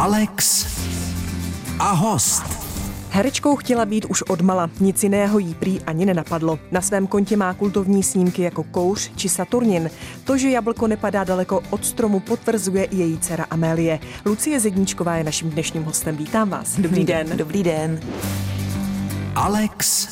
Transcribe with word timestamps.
Alex 0.00 0.66
a 1.78 1.92
host. 1.92 2.42
Herečkou 3.10 3.56
chtěla 3.56 3.84
být 3.84 4.04
už 4.04 4.22
odmala, 4.22 4.70
nic 4.80 5.02
jiného 5.02 5.38
jí 5.38 5.54
prý 5.54 5.80
ani 5.80 6.06
nenapadlo. 6.06 6.58
Na 6.70 6.80
svém 6.80 7.06
kontě 7.06 7.36
má 7.36 7.54
kultovní 7.54 8.02
snímky 8.02 8.42
jako 8.42 8.62
Kouř 8.62 9.10
či 9.16 9.28
Saturnin. 9.28 9.90
To, 10.24 10.38
že 10.38 10.50
jablko 10.50 10.86
nepadá 10.86 11.24
daleko 11.24 11.60
od 11.70 11.86
stromu, 11.86 12.20
potvrzuje 12.20 12.84
i 12.84 12.96
její 12.96 13.18
dcera 13.18 13.46
Amélie. 13.50 14.00
Lucie 14.24 14.60
Zedníčková 14.60 15.16
je 15.16 15.24
naším 15.24 15.50
dnešním 15.50 15.84
hostem. 15.84 16.16
Vítám 16.16 16.50
vás. 16.50 16.76
Dobrý 16.78 17.04
den. 17.04 17.36
Dobrý 17.36 17.62
den. 17.62 18.00
Alex 19.34 20.08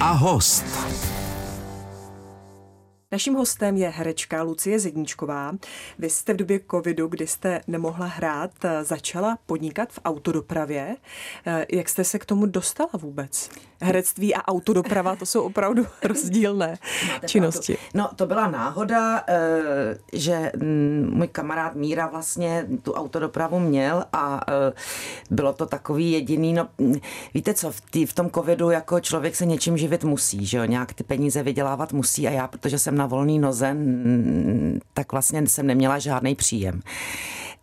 a 0.00 0.12
host. 0.12 0.64
Naším 3.12 3.34
hostem 3.34 3.76
je 3.76 3.88
herečka 3.88 4.42
Lucie 4.42 4.78
Zedníčková. 4.78 5.52
Vy 5.98 6.10
jste 6.10 6.34
v 6.34 6.36
době 6.36 6.60
covidu, 6.70 7.08
kdy 7.08 7.26
jste 7.26 7.60
nemohla 7.66 8.06
hrát, 8.06 8.50
začala 8.82 9.38
podnikat 9.46 9.92
v 9.92 9.98
autodopravě. 10.04 10.96
Jak 11.72 11.88
jste 11.88 12.04
se 12.04 12.18
k 12.18 12.24
tomu 12.24 12.46
dostala 12.46 12.90
vůbec? 12.98 13.50
Herectví 13.82 14.34
a 14.34 14.48
autodoprava, 14.48 15.16
to 15.16 15.26
jsou 15.26 15.42
opravdu 15.42 15.86
rozdílné 16.02 16.78
Máte 17.12 17.28
činnosti. 17.28 17.72
pravdu. 17.74 17.88
No, 17.94 18.10
to 18.16 18.26
byla 18.26 18.50
náhoda, 18.50 19.24
eh, 19.28 19.98
že 20.12 20.52
mm, 20.56 21.10
můj 21.12 21.28
kamarád 21.28 21.74
Míra 21.74 22.06
vlastně 22.06 22.66
tu 22.82 22.92
autodopravu 22.92 23.58
měl 23.60 24.04
a 24.12 24.40
eh, 24.48 24.72
bylo 25.30 25.52
to 25.52 25.66
takový 25.66 26.12
jediný, 26.12 26.52
no 26.52 26.68
mm, 26.78 26.94
víte 27.34 27.54
co, 27.54 27.70
v, 27.70 27.80
tý, 27.80 28.06
v 28.06 28.12
tom 28.12 28.30
covidu 28.30 28.70
jako 28.70 29.00
člověk 29.00 29.36
se 29.36 29.46
něčím 29.46 29.76
živit 29.76 30.04
musí, 30.04 30.46
že 30.46 30.58
jo, 30.58 30.64
nějak 30.64 30.92
ty 30.92 31.04
peníze 31.04 31.42
vydělávat 31.42 31.92
musí 31.92 32.28
a 32.28 32.30
já, 32.30 32.48
protože 32.48 32.78
jsem 32.78 32.99
na 33.00 33.06
volný 33.06 33.38
noze, 33.38 33.76
tak 34.94 35.12
vlastně 35.12 35.46
jsem 35.46 35.66
neměla 35.66 35.98
žádný 35.98 36.34
příjem. 36.34 36.80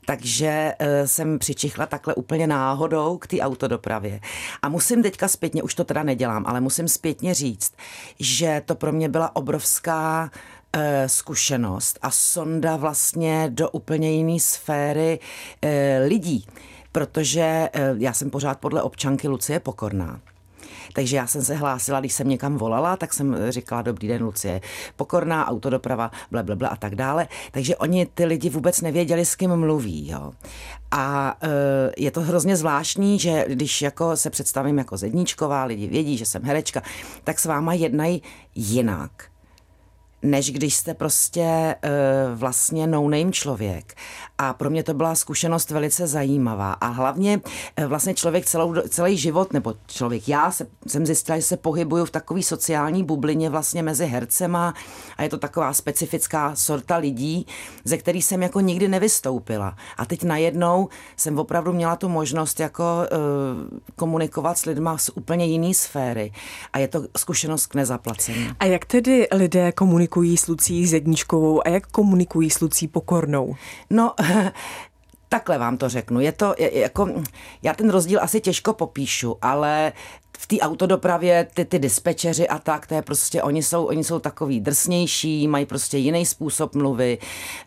Takže 0.06 0.74
uh, 0.82 0.88
jsem 1.06 1.40
přičichla 1.40 1.86
takhle 1.86 2.16
úplně 2.16 2.48
náhodou 2.48 3.18
k 3.18 3.28
té 3.28 3.40
autodopravě. 3.40 4.20
A 4.62 4.70
musím 4.70 5.04
teďka 5.04 5.28
zpětně, 5.28 5.64
už 5.64 5.76
to 5.76 5.84
teda 5.84 6.04
nedělám, 6.04 6.44
ale 6.48 6.62
musím 6.62 6.88
zpětně 6.88 7.34
říct, 7.34 7.74
že 8.20 8.62
to 8.66 8.76
pro 8.76 8.92
mě 8.92 9.10
byla 9.10 9.36
obrovská 9.36 10.32
uh, 10.32 10.82
zkušenost 11.08 12.00
a 12.02 12.12
sonda 12.12 12.76
vlastně 12.76 13.50
do 13.54 13.70
úplně 13.70 14.12
jiné 14.12 14.40
sféry 14.40 15.20
uh, 15.20 15.70
lidí. 16.08 16.48
Protože 16.92 17.70
já 17.98 18.14
jsem 18.14 18.30
pořád 18.30 18.60
podle 18.60 18.82
občanky 18.82 19.28
Lucie 19.28 19.60
Pokorná. 19.60 20.20
Takže 20.98 21.18
já 21.18 21.28
jsem 21.28 21.42
se 21.42 21.56
hlásila, 21.56 22.00
když 22.00 22.14
jsem 22.14 22.30
někam 22.30 22.58
volala, 22.58 22.98
tak 22.98 23.14
jsem 23.14 23.36
říkala, 23.50 23.82
dobrý 23.82 24.08
den, 24.08 24.24
Lucie, 24.24 24.62
pokorná 24.96 25.48
autodoprava, 25.48 26.12
ble, 26.32 26.44
ble, 26.44 26.56
ble 26.56 26.70
a 26.70 26.76
tak 26.76 26.96
dále. 26.96 27.28
Takže 27.52 27.76
oni, 27.76 28.06
ty 28.06 28.26
lidi 28.26 28.50
vůbec 28.50 28.82
nevěděli, 28.82 29.26
s 29.26 29.36
kým 29.36 29.56
mluví. 29.56 30.10
Jo. 30.10 30.34
A 30.92 31.38
e, 31.42 31.48
je 31.98 32.12
to 32.12 32.22
hrozně 32.22 32.56
zvláštní, 32.56 33.20
že 33.20 33.46
když 33.48 33.82
jako 33.82 34.18
se 34.18 34.30
představím 34.30 34.78
jako 34.78 34.98
Zedníčková, 34.98 35.64
lidi 35.64 35.88
vědí, 35.88 36.18
že 36.18 36.26
jsem 36.26 36.44
herečka, 36.44 36.82
tak 37.24 37.40
s 37.40 37.46
váma 37.46 37.74
jednají 37.74 38.22
jinak 38.56 39.12
než 40.32 40.52
když 40.52 40.76
jste 40.76 40.94
prostě 40.94 41.76
uh, 41.84 42.40
vlastně 42.40 42.88
no-name 42.88 43.32
člověk. 43.32 43.96
A 44.38 44.54
pro 44.54 44.70
mě 44.70 44.84
to 44.84 44.94
byla 44.94 45.16
zkušenost 45.16 45.72
velice 45.72 46.08
zajímavá. 46.08 46.74
A 46.74 46.88
hlavně 46.88 47.42
uh, 47.80 47.86
vlastně 47.86 48.14
člověk 48.14 48.46
celou, 48.46 48.76
celý 48.90 49.18
život, 49.18 49.54
nebo 49.54 49.74
člověk, 49.88 50.28
já 50.28 50.52
se, 50.52 50.68
jsem 50.88 51.06
zjistila, 51.06 51.38
že 51.38 51.44
se 51.44 51.58
pohybuju 51.58 52.06
v 52.06 52.12
takové 52.12 52.44
sociální 52.44 53.04
bublině 53.04 53.50
vlastně 53.50 53.84
mezi 53.84 54.06
hercema 54.06 54.74
a 55.18 55.24
je 55.24 55.30
to 55.30 55.38
taková 55.38 55.74
specifická 55.74 56.56
sorta 56.56 56.98
lidí, 56.98 57.48
ze 57.84 57.98
kterých 57.98 58.26
jsem 58.26 58.44
jako 58.44 58.60
nikdy 58.60 58.88
nevystoupila. 58.88 59.76
A 59.98 60.06
teď 60.06 60.24
najednou 60.24 60.90
jsem 61.18 61.40
opravdu 61.40 61.74
měla 61.74 61.96
tu 61.96 62.10
možnost 62.10 62.60
jako 62.60 62.84
uh, 62.84 63.80
komunikovat 63.96 64.58
s 64.58 64.66
lidma 64.66 64.98
z 64.98 65.10
úplně 65.16 65.46
jiné 65.46 65.74
sféry. 65.74 66.32
A 66.74 66.80
je 66.80 66.88
to 66.88 67.04
zkušenost 67.18 67.66
k 67.68 67.76
nezaplacení. 67.76 68.50
A 68.60 68.66
jak 68.66 68.86
tedy 68.86 69.28
lidé 69.32 69.72
komunikují 69.72 70.17
s 70.24 70.48
Lucí 70.48 70.88
Zedníčkovou 70.88 71.68
a 71.68 71.70
jak 71.70 71.88
komunikují 71.88 72.50
s 72.50 72.60
Lucí 72.60 72.88
Pokornou? 72.88 73.56
No, 73.90 74.14
takhle 75.30 75.58
vám 75.58 75.78
to 75.78 75.90
řeknu. 75.90 76.20
Je 76.20 76.32
to, 76.32 76.56
je, 76.58 76.80
jako, 76.80 77.10
já 77.64 77.74
ten 77.74 77.90
rozdíl 77.90 78.20
asi 78.22 78.42
těžko 78.42 78.74
popíšu, 78.74 79.36
ale 79.42 79.94
v 80.38 80.48
té 80.48 80.60
autodopravě 80.60 81.48
ty, 81.54 81.66
ty 81.66 81.80
dispečeři 81.80 82.48
a 82.48 82.60
tak, 82.60 82.88
to 82.88 82.94
je 82.94 83.02
prostě, 83.02 83.44
oni 83.44 83.64
jsou, 83.64 83.86
oni 83.86 84.04
jsou 84.04 84.20
takový 84.20 84.60
drsnější, 84.60 85.48
mají 85.48 85.66
prostě 85.66 85.98
jiný 85.98 86.26
způsob 86.26 86.76
mluvy, 86.76 87.18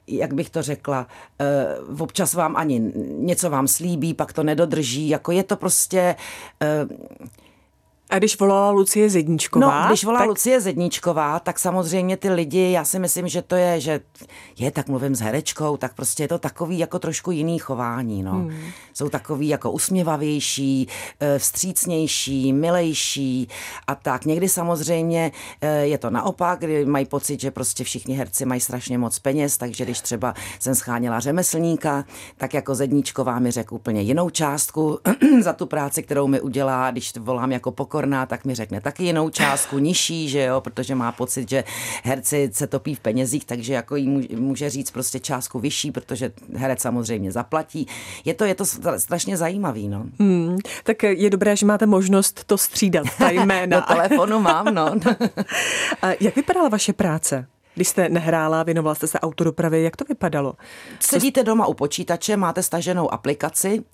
jak 0.07 0.35
bych 0.35 0.51
to 0.51 0.63
řekla, 0.63 1.07
uh, 1.91 2.01
občas 2.01 2.35
vám 2.35 2.57
ani 2.57 2.93
něco 3.19 3.51
vám 3.51 3.69
slíbí, 3.69 4.15
pak 4.15 4.33
to 4.33 4.43
nedodrží, 4.43 5.09
jako 5.09 5.33
je 5.33 5.43
to 5.43 5.57
prostě... 5.57 6.17
Uh, 6.83 6.97
a 8.11 8.19
když 8.19 8.39
volala 8.39 8.71
Lucie 8.71 9.11
Zedníčková? 9.11 9.83
No, 9.83 9.89
když 9.89 10.05
volala 10.05 10.21
tak... 10.21 10.29
Lucie 10.29 10.61
Zedníčková, 10.61 11.39
tak 11.39 11.59
samozřejmě 11.59 12.17
ty 12.17 12.31
lidi, 12.31 12.71
já 12.73 12.85
si 12.85 12.99
myslím, 12.99 13.29
že 13.29 13.43
to 13.43 13.55
je, 13.55 13.81
že 13.81 14.01
je, 14.59 14.71
tak 14.71 14.89
mluvím 14.89 15.15
s 15.15 15.21
herečkou, 15.21 15.77
tak 15.77 15.95
prostě 15.95 16.23
je 16.23 16.29
to 16.29 16.39
takový 16.39 16.79
jako 16.79 16.99
trošku 16.99 17.31
jiný 17.31 17.59
chování, 17.59 18.23
no. 18.23 18.33
Hmm. 18.33 18.61
Jsou 18.95 19.09
takový 19.09 19.49
jako 19.49 19.71
usměvavější, 19.71 20.89
vstřícnější, 21.39 22.53
milejší 22.53 23.49
a 23.87 23.95
tak. 23.95 24.25
Někdy 24.25 24.49
samozřejmě 24.49 25.33
je 25.83 25.99
to 25.99 26.11
naopak, 26.11 26.59
kdy 26.61 26.85
mají 26.85 27.07
pocit, 27.07 27.41
že 27.41 27.51
prostě 27.51 27.85
všichni 27.85 28.15
herci 28.15 28.45
mají 28.45 28.61
strašně 28.61 28.99
moc 28.99 29.19
peněz, 29.19 29.59
takže 29.59 29.85
když 29.85 30.01
třeba 30.01 30.35
jsem 30.59 30.75
scháněla 30.75 31.21
řemeslníka, 31.21 32.05
tak 32.37 32.55
jako 32.55 32.75
Zedníčková 32.75 33.39
mi 33.39 33.51
řekl 33.51 33.75
úplně 33.75 34.01
jinou 34.01 34.31
částku 34.31 34.99
za 35.41 35.53
tu 35.53 35.67
práci, 35.67 36.03
kterou 36.03 36.27
mi 36.27 36.41
udělá, 36.41 36.91
když 36.91 37.17
volám 37.17 37.53
jako 37.53 37.73
pokor 37.73 38.00
pokorná, 38.01 38.27
tak 38.27 38.45
mi 38.45 38.55
řekne 38.55 38.81
taky 38.81 39.05
jinou 39.05 39.31
částku, 39.31 39.79
nižší, 39.79 40.29
že 40.29 40.43
jo, 40.43 40.61
protože 40.61 40.95
má 40.95 41.13
pocit, 41.13 41.49
že 41.49 41.65
herci 42.05 42.51
se 42.53 42.67
topí 42.67 42.95
v 42.95 43.01
penězích, 43.01 43.45
takže 43.45 43.73
jako 43.73 43.97
jí 43.97 44.29
může 44.37 44.71
říct 44.71 44.91
prostě 44.91 45.21
částku 45.21 45.59
vyšší, 45.59 45.91
protože 45.91 46.33
herec 46.57 46.81
samozřejmě 46.81 47.33
zaplatí. 47.33 47.87
Je 48.25 48.35
to, 48.35 48.45
je 48.45 48.55
to 48.55 48.65
strašně 48.99 49.37
zajímavý, 49.37 49.89
no. 49.89 50.05
Hmm, 50.19 50.59
tak 50.85 51.03
je 51.03 51.31
dobré, 51.31 51.57
že 51.57 51.67
máte 51.67 51.87
možnost 51.87 52.45
to 52.45 52.59
střídat, 52.59 53.07
ta 53.19 53.31
jména. 53.45 53.81
Do 53.81 53.87
telefonu 53.87 54.41
mám, 54.41 54.75
no. 54.75 54.95
A 56.03 56.09
jak 56.21 56.37
vypadala 56.37 56.69
vaše 56.69 56.93
práce? 56.93 57.47
Když 57.75 57.89
jste 57.89 58.09
nehrála, 58.09 58.63
věnovala 58.63 58.95
jste 58.95 59.07
se 59.07 59.21
autodopravě, 59.21 59.83
jak 59.83 59.97
to 59.97 60.05
vypadalo? 60.09 60.55
Sedíte 61.01 61.43
doma 61.43 61.67
u 61.67 61.75
počítače, 61.75 62.37
máte 62.37 62.63
staženou 62.63 63.13
aplikaci, 63.13 63.85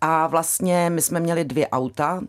a 0.00 0.26
vlastně 0.26 0.90
my 0.90 1.02
jsme 1.02 1.20
měli 1.20 1.44
dvě 1.44 1.68
auta, 1.68 2.20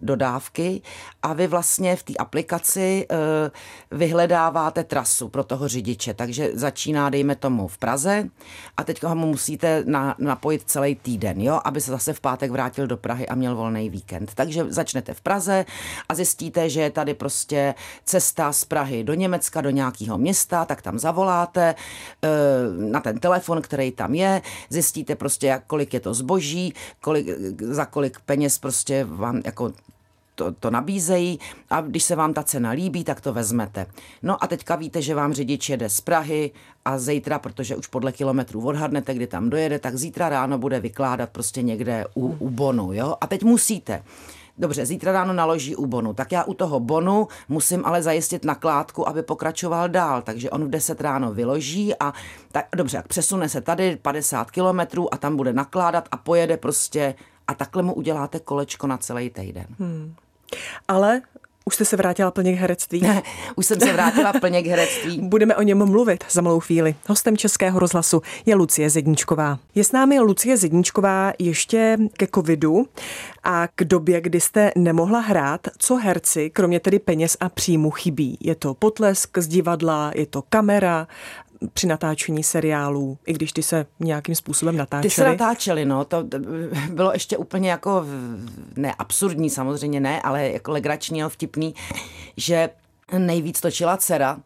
dodávky 0.00 0.82
a 1.22 1.32
vy 1.32 1.46
vlastně 1.46 1.96
v 1.96 2.02
té 2.02 2.12
aplikaci 2.14 3.06
uh, 3.10 3.98
vyhledáváte 3.98 4.84
trasu 4.84 5.28
pro 5.28 5.44
toho 5.44 5.68
řidiče, 5.68 6.14
takže 6.14 6.50
začíná, 6.54 7.10
dejme 7.10 7.36
tomu, 7.36 7.68
v 7.68 7.78
Praze 7.78 8.28
a 8.76 8.84
teď 8.84 9.02
ho 9.02 9.14
musíte 9.14 9.82
na, 9.86 10.14
napojit 10.18 10.62
celý 10.66 10.94
týden, 10.94 11.40
jo, 11.40 11.60
aby 11.64 11.80
se 11.80 11.90
zase 11.90 12.12
v 12.12 12.20
pátek 12.20 12.50
vrátil 12.50 12.86
do 12.86 12.96
Prahy 12.96 13.28
a 13.28 13.34
měl 13.34 13.56
volný 13.56 13.90
víkend. 13.90 14.34
Takže 14.34 14.64
začnete 14.68 15.14
v 15.14 15.20
Praze 15.20 15.64
a 16.08 16.14
zjistíte, 16.14 16.70
že 16.70 16.80
je 16.80 16.90
tady 16.90 17.14
prostě 17.14 17.74
cesta 18.04 18.52
z 18.52 18.64
Prahy 18.64 19.04
do 19.04 19.14
Německa, 19.14 19.60
do 19.60 19.70
nějakého 19.70 20.18
města, 20.18 20.64
tak 20.64 20.82
tam 20.82 20.98
zavoláte 20.98 21.74
uh, 21.74 22.90
na 22.90 23.00
ten 23.00 23.18
telefon, 23.18 23.62
který 23.62 23.90
tam 23.90 24.14
je, 24.14 24.42
zjistíte 24.70 25.16
prostě, 25.16 25.46
jak, 25.46 25.64
kolik 25.66 25.94
je 25.94 26.00
to 26.00 26.14
zboží, 26.14 26.74
kolik, 27.00 27.26
za 27.60 27.84
kolik 27.84 28.20
peněz 28.20 28.58
prostě 28.58 29.04
vám 29.04 29.42
jako 29.44 29.72
to, 30.38 30.52
to 30.52 30.70
nabízejí 30.70 31.38
a 31.70 31.80
když 31.80 32.02
se 32.02 32.16
vám 32.16 32.34
ta 32.34 32.42
cena 32.42 32.70
líbí, 32.70 33.04
tak 33.04 33.20
to 33.20 33.32
vezmete. 33.32 33.86
No 34.22 34.44
a 34.44 34.46
teďka 34.46 34.76
víte, 34.76 35.02
že 35.02 35.14
vám 35.14 35.32
řidič 35.32 35.68
jede 35.68 35.88
z 35.88 36.00
Prahy 36.00 36.50
a 36.84 36.98
zítra, 36.98 37.38
protože 37.38 37.76
už 37.76 37.86
podle 37.86 38.12
kilometrů 38.12 38.66
odhadnete, 38.66 39.14
kdy 39.14 39.26
tam 39.26 39.50
dojede, 39.50 39.78
tak 39.78 39.96
zítra 39.96 40.28
ráno 40.28 40.58
bude 40.58 40.80
vykládat 40.80 41.30
prostě 41.30 41.62
někde 41.62 42.04
u, 42.14 42.36
u 42.38 42.50
Bonu, 42.50 42.92
jo? 42.92 43.16
A 43.20 43.26
teď 43.26 43.42
musíte. 43.42 44.02
Dobře, 44.58 44.86
zítra 44.86 45.12
ráno 45.12 45.32
naloží 45.32 45.76
u 45.76 45.86
Bonu. 45.86 46.14
Tak 46.14 46.32
já 46.32 46.44
u 46.44 46.54
toho 46.54 46.80
Bonu 46.80 47.28
musím 47.48 47.82
ale 47.84 48.02
zajistit 48.02 48.44
nakládku, 48.44 49.08
aby 49.08 49.22
pokračoval 49.22 49.88
dál. 49.88 50.22
Takže 50.22 50.50
on 50.50 50.64
v 50.64 50.70
10 50.70 51.00
ráno 51.00 51.34
vyloží 51.34 51.94
a 52.00 52.12
tak, 52.52 52.66
dobře, 52.76 52.96
jak 52.96 53.08
přesune 53.08 53.48
se 53.48 53.60
tady 53.60 53.96
50 53.96 54.50
kilometrů 54.50 55.14
a 55.14 55.16
tam 55.16 55.36
bude 55.36 55.52
nakládat 55.52 56.08
a 56.10 56.16
pojede 56.16 56.56
prostě 56.56 57.14
a 57.48 57.54
takhle 57.54 57.82
mu 57.82 57.94
uděláte 57.94 58.40
kolečko 58.40 58.86
na 58.86 58.98
celý 58.98 59.30
týden. 59.30 59.66
Hmm. 59.78 60.14
Ale 60.88 61.22
už 61.68 61.74
jste 61.74 61.84
se 61.84 61.96
vrátila 61.96 62.30
plně 62.30 62.52
k 62.52 62.58
herectví? 62.58 63.02
už 63.56 63.66
jsem 63.66 63.80
se 63.80 63.92
vrátila 63.92 64.32
plně 64.32 64.62
k 64.62 64.66
herectví. 64.66 65.20
Budeme 65.22 65.56
o 65.56 65.62
něm 65.62 65.86
mluvit 65.86 66.24
za 66.30 66.40
malou 66.40 66.60
chvíli. 66.60 66.94
Hostem 67.08 67.36
Českého 67.36 67.78
rozhlasu 67.78 68.22
je 68.46 68.54
Lucie 68.54 68.90
Zedníčková. 68.90 69.58
Je 69.74 69.84
s 69.84 69.92
námi 69.92 70.20
Lucie 70.20 70.56
Zedníčková 70.56 71.32
ještě 71.38 71.98
ke 72.12 72.26
covidu 72.34 72.86
a 73.44 73.68
k 73.74 73.84
době, 73.84 74.20
kdy 74.20 74.40
jste 74.40 74.72
nemohla 74.76 75.20
hrát, 75.20 75.60
co 75.78 75.96
herci, 75.96 76.50
kromě 76.50 76.80
tedy 76.80 76.98
peněz 76.98 77.36
a 77.40 77.48
příjmu, 77.48 77.90
chybí. 77.90 78.38
Je 78.40 78.54
to 78.54 78.74
potlesk 78.74 79.38
z 79.38 79.48
divadla, 79.48 80.12
je 80.14 80.26
to 80.26 80.42
kamera, 80.48 81.06
při 81.72 81.86
natáčení 81.86 82.44
seriálů, 82.44 83.18
i 83.26 83.32
když 83.32 83.52
ty 83.52 83.62
se 83.62 83.86
nějakým 84.00 84.34
způsobem 84.34 84.76
natáčely? 84.76 85.02
Ty 85.02 85.14
se 85.14 85.24
natáčely, 85.24 85.84
no, 85.84 86.04
to 86.04 86.24
bylo 86.92 87.12
ještě 87.12 87.36
úplně 87.36 87.70
jako, 87.70 88.04
ne 88.76 88.94
absurdní 88.94 89.50
samozřejmě 89.50 90.00
ne, 90.00 90.22
ale 90.22 90.48
jako 90.48 90.72
legrační 90.72 91.22
a 91.22 91.28
vtipný, 91.28 91.74
že 92.36 92.70
nejvíc 93.18 93.60
točila 93.60 93.96
dcera, 93.96 94.38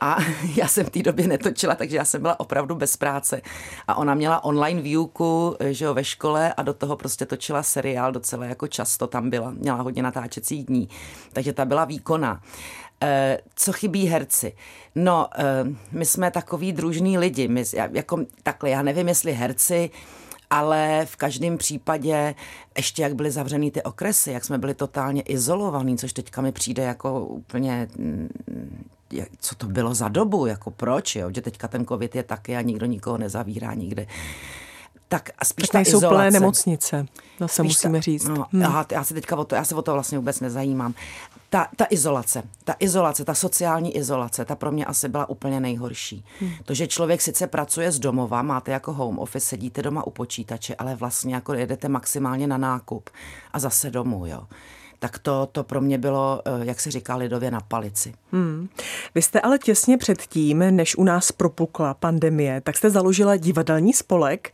a 0.00 0.16
já 0.56 0.68
jsem 0.68 0.86
v 0.86 0.90
té 0.90 1.02
době 1.02 1.26
netočila, 1.26 1.74
takže 1.74 1.96
já 1.96 2.04
jsem 2.04 2.22
byla 2.22 2.40
opravdu 2.40 2.74
bez 2.74 2.96
práce. 2.96 3.42
A 3.88 3.94
ona 3.94 4.14
měla 4.14 4.44
online 4.44 4.82
výuku 4.82 5.56
že 5.70 5.84
jo, 5.84 5.94
ve 5.94 6.04
škole 6.04 6.54
a 6.56 6.62
do 6.62 6.74
toho 6.74 6.96
prostě 6.96 7.26
točila 7.26 7.62
seriál 7.62 8.12
docela 8.12 8.44
jako 8.44 8.66
často 8.66 9.06
tam 9.06 9.30
byla. 9.30 9.50
Měla 9.50 9.82
hodně 9.82 10.02
natáčecích 10.02 10.64
dní. 10.64 10.88
Takže 11.32 11.52
ta 11.52 11.64
byla 11.64 11.84
výkona. 11.84 12.42
Eh, 13.02 13.38
co 13.54 13.72
chybí 13.72 14.06
herci? 14.06 14.52
No, 14.94 15.28
eh, 15.38 15.64
my 15.92 16.06
jsme 16.06 16.30
takový 16.30 16.72
družný 16.72 17.18
lidi. 17.18 17.48
My, 17.48 17.64
jako, 17.92 18.24
takhle, 18.42 18.70
já 18.70 18.82
nevím, 18.82 19.08
jestli 19.08 19.32
herci, 19.32 19.90
ale 20.50 21.06
v 21.06 21.16
každém 21.16 21.58
případě, 21.58 22.34
ještě 22.76 23.02
jak 23.02 23.14
byly 23.14 23.30
zavřený 23.30 23.70
ty 23.70 23.82
okresy, 23.82 24.30
jak 24.30 24.44
jsme 24.44 24.58
byli 24.58 24.74
totálně 24.74 25.22
izolovaní, 25.22 25.98
což 25.98 26.12
teďka 26.12 26.42
mi 26.42 26.52
přijde 26.52 26.82
jako 26.82 27.24
úplně 27.24 27.88
mm, 27.98 28.28
co 29.40 29.54
to 29.54 29.66
bylo 29.66 29.94
za 29.94 30.08
dobu, 30.08 30.46
jako 30.46 30.70
proč, 30.70 31.16
jo? 31.16 31.30
že 31.34 31.40
teďka 31.42 31.68
ten 31.68 31.86
covid 31.86 32.14
je 32.14 32.22
taky 32.22 32.56
a 32.56 32.60
nikdo 32.60 32.86
nikoho 32.86 33.18
nezavírá 33.18 33.74
nikde. 33.74 34.06
Tak 35.08 35.30
a 35.38 35.44
spíš 35.44 35.68
tak 35.68 35.72
ta 35.72 35.78
nejsou 35.78 35.96
izolace. 35.96 36.16
plné 36.16 36.30
nemocnice, 36.30 37.06
to 37.38 37.48
se 37.48 37.62
musíme 37.62 37.98
ta, 37.98 38.02
říct. 38.02 38.28
No, 38.28 38.46
hmm. 38.52 38.62
aha, 38.62 38.86
já, 38.92 39.04
se 39.04 39.14
teďka 39.14 39.36
o 39.36 39.44
to, 39.44 39.54
já 39.54 39.64
se 39.64 39.74
o 39.74 39.82
to 39.82 39.92
vlastně 39.92 40.18
vůbec 40.18 40.40
nezajímám. 40.40 40.94
Ta, 41.50 41.68
ta 41.76 41.86
izolace, 41.90 42.42
ta 42.64 42.74
izolace, 42.78 43.24
ta 43.24 43.34
sociální 43.34 43.96
izolace, 43.96 44.44
ta 44.44 44.56
pro 44.56 44.72
mě 44.72 44.84
asi 44.84 45.08
byla 45.08 45.28
úplně 45.28 45.60
nejhorší. 45.60 46.24
Hmm. 46.40 46.50
To, 46.64 46.74
že 46.74 46.86
člověk 46.86 47.20
sice 47.20 47.46
pracuje 47.46 47.92
z 47.92 47.98
domova, 47.98 48.42
máte 48.42 48.70
jako 48.70 48.92
home 48.92 49.18
office, 49.18 49.46
sedíte 49.46 49.82
doma 49.82 50.06
u 50.06 50.10
počítače, 50.10 50.74
ale 50.74 50.94
vlastně 50.94 51.34
jako 51.34 51.54
jedete 51.54 51.88
maximálně 51.88 52.46
na 52.46 52.58
nákup 52.58 53.10
a 53.52 53.58
zase 53.58 53.90
domů, 53.90 54.26
jo 54.26 54.46
tak 55.00 55.18
to, 55.18 55.48
to 55.52 55.64
pro 55.64 55.80
mě 55.80 55.98
bylo, 55.98 56.42
eh, 56.44 56.50
jak 56.66 56.80
se 56.80 56.90
říká 56.90 57.16
lidově, 57.16 57.50
na 57.50 57.60
palici. 57.60 58.14
Hmm. 58.32 58.68
Vy 59.14 59.22
jste 59.22 59.40
ale 59.40 59.58
těsně 59.58 59.98
před 59.98 60.22
tím, 60.22 60.58
než 60.58 60.96
u 60.96 61.04
nás 61.04 61.32
propukla 61.32 61.94
pandemie, 61.94 62.60
tak 62.60 62.76
jste 62.76 62.90
založila 62.90 63.36
divadelní 63.36 63.92
spolek 63.92 64.52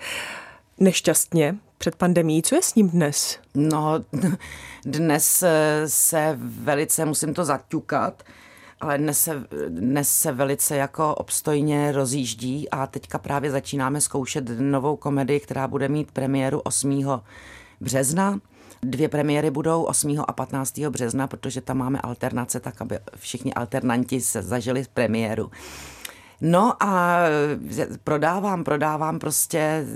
nešťastně 0.79 1.57
před 1.79 1.97
pandemí. 1.97 2.43
Co 2.43 2.55
je 2.55 2.63
s 2.63 2.75
ním 2.75 2.89
dnes? 2.91 3.39
No, 3.55 4.05
dnes 4.85 5.43
eh, 5.43 5.83
se 5.87 6.39
velice, 6.41 7.05
musím 7.05 7.35
to 7.35 7.45
zaťukat, 7.45 8.23
ale 8.81 8.99
dnes 8.99 9.21
se, 9.21 9.45
dnes 9.69 10.09
se 10.09 10.33
velice 10.33 10.77
jako 10.77 11.15
obstojně 11.15 11.93
rozjíždí 11.93 12.71
a 12.71 12.87
teďka 12.87 13.19
právě 13.19 13.51
začínáme 13.51 14.01
zkoušet 14.01 14.45
novou 14.59 14.97
komedii, 14.97 15.41
která 15.41 15.69
bude 15.69 15.89
mít 15.89 16.11
premiéru 16.11 16.61
8. 16.61 17.05
března. 17.81 18.39
Dvě 18.83 19.09
premiéry 19.09 19.51
budou 19.51 19.83
8. 19.83 20.25
a 20.29 20.33
15. 20.33 20.79
března, 20.79 21.27
protože 21.27 21.61
tam 21.61 21.79
máme 21.79 22.01
alternace, 22.01 22.61
tak 22.61 22.83
aby 22.83 22.99
všichni 23.17 23.55
alternanti 23.55 24.21
se 24.21 24.43
zažili 24.43 24.85
premiéru. 24.95 25.51
No 26.41 26.83
a 26.83 27.19
prodávám, 28.05 28.65
prodávám 28.65 29.19
prostě 29.19 29.87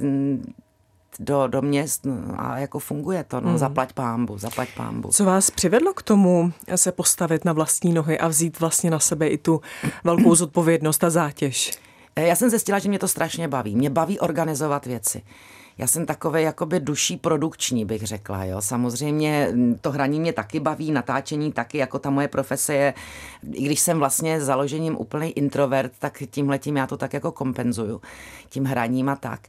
do, 1.21 1.47
do 1.47 1.63
měst 1.63 2.07
no, 2.07 2.35
a 2.37 2.59
jako 2.59 2.79
funguje 2.79 3.25
to, 3.25 3.41
no, 3.41 3.49
hmm. 3.49 3.59
zaplať 3.59 3.93
pámbu, 3.93 4.39
zaplať 4.39 4.69
pámbu. 4.77 5.09
Co 5.09 5.25
vás 5.25 5.51
přivedlo 5.51 5.95
k 5.95 6.03
tomu 6.03 6.53
se 6.75 6.93
postavit 6.93 7.45
na 7.45 7.53
vlastní 7.53 7.93
nohy 7.93 8.19
a 8.19 8.29
vzít 8.29 8.61
vlastně 8.61 8.91
na 8.91 8.99
sebe 8.99 9.29
i 9.29 9.39
tu 9.39 9.61
velkou 10.05 10.35
zodpovědnost 10.35 11.05
a 11.05 11.11
zátěž? 11.11 11.79
Já 12.17 12.37
jsem 12.37 12.51
zjistila, 12.51 12.79
že 12.79 12.89
mě 12.89 12.99
to 12.99 13.09
strašně 13.09 13.49
baví. 13.49 13.77
Mě 13.77 13.91
baví 13.91 14.21
organizovat 14.21 14.87
věci 14.87 15.23
já 15.81 15.87
jsem 15.87 16.06
takový 16.06 16.43
jakoby 16.43 16.81
duší 16.81 17.17
produkční, 17.17 17.85
bych 17.85 18.03
řekla. 18.03 18.44
Jo. 18.44 18.61
Samozřejmě 18.61 19.49
to 19.81 19.91
hraní 19.91 20.21
mě 20.21 20.32
taky 20.32 20.61
baví, 20.61 20.93
natáčení 20.93 21.53
taky, 21.53 21.79
jako 21.79 21.99
ta 21.99 22.11
moje 22.11 22.29
profese 22.29 22.75
je, 22.75 22.94
i 23.53 23.65
když 23.65 23.81
jsem 23.81 23.99
vlastně 23.99 24.41
založením 24.41 24.97
úplný 24.99 25.31
introvert, 25.31 25.93
tak 25.99 26.23
tímhletím 26.31 26.77
já 26.77 26.87
to 26.87 26.97
tak 26.97 27.12
jako 27.12 27.32
kompenzuju, 27.32 28.00
tím 28.49 28.65
hraním 28.65 29.09
a 29.09 29.17
tak. 29.17 29.41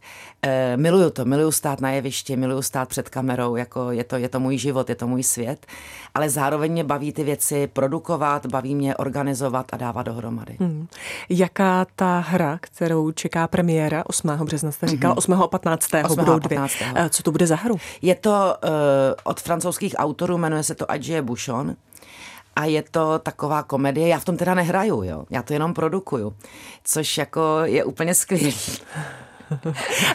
E, 0.41 0.77
miluju 0.77 1.09
to, 1.09 1.25
miluju 1.25 1.51
stát 1.51 1.81
na 1.81 1.91
jevišti, 1.91 2.35
miluju 2.35 2.61
stát 2.61 2.89
před 2.89 3.09
kamerou, 3.09 3.55
jako 3.55 3.91
je 3.91 4.03
to, 4.03 4.15
je 4.15 4.29
to 4.29 4.39
můj 4.39 4.57
život, 4.57 4.89
je 4.89 4.95
to 4.95 5.07
můj 5.07 5.23
svět, 5.23 5.65
ale 6.13 6.29
zároveň 6.29 6.71
mě 6.71 6.83
baví 6.83 7.11
ty 7.13 7.23
věci 7.23 7.67
produkovat, 7.67 8.45
baví 8.45 8.75
mě 8.75 8.95
organizovat 8.95 9.73
a 9.73 9.77
dávat 9.77 10.03
dohromady. 10.03 10.57
Hmm. 10.59 10.87
Jaká 11.29 11.85
ta 11.95 12.19
hra, 12.19 12.57
kterou 12.61 13.11
čeká 13.11 13.47
premiéra 13.47 14.03
8. 14.05 14.29
března, 14.29 14.71
jste 14.71 14.87
říkal, 14.87 15.13
mm-hmm. 15.13 15.17
8. 15.17 15.33
a 15.33 15.47
15. 15.47 15.89
8 16.03 16.20
budou 16.25 16.39
dvě. 16.39 16.57
15. 16.57 16.73
Eh, 16.95 17.09
co 17.09 17.23
to 17.23 17.31
bude 17.31 17.47
za 17.47 17.55
hru? 17.55 17.77
Je 18.01 18.15
to 18.15 18.55
uh, 18.63 18.69
od 19.23 19.41
francouzských 19.41 19.95
autorů, 19.97 20.37
jmenuje 20.37 20.63
se 20.63 20.75
to 20.75 20.91
Adjie 20.91 21.21
Bouchon. 21.21 21.75
A 22.55 22.65
je 22.65 22.83
to 22.91 23.19
taková 23.19 23.63
komedie, 23.63 24.07
já 24.07 24.19
v 24.19 24.25
tom 24.25 24.37
teda 24.37 24.53
nehraju, 24.53 25.03
jo. 25.03 25.25
Já 25.29 25.41
to 25.43 25.53
jenom 25.53 25.73
produkuju, 25.73 26.33
což 26.83 27.17
jako 27.17 27.59
je 27.63 27.83
úplně 27.83 28.15
skvělý. 28.15 28.55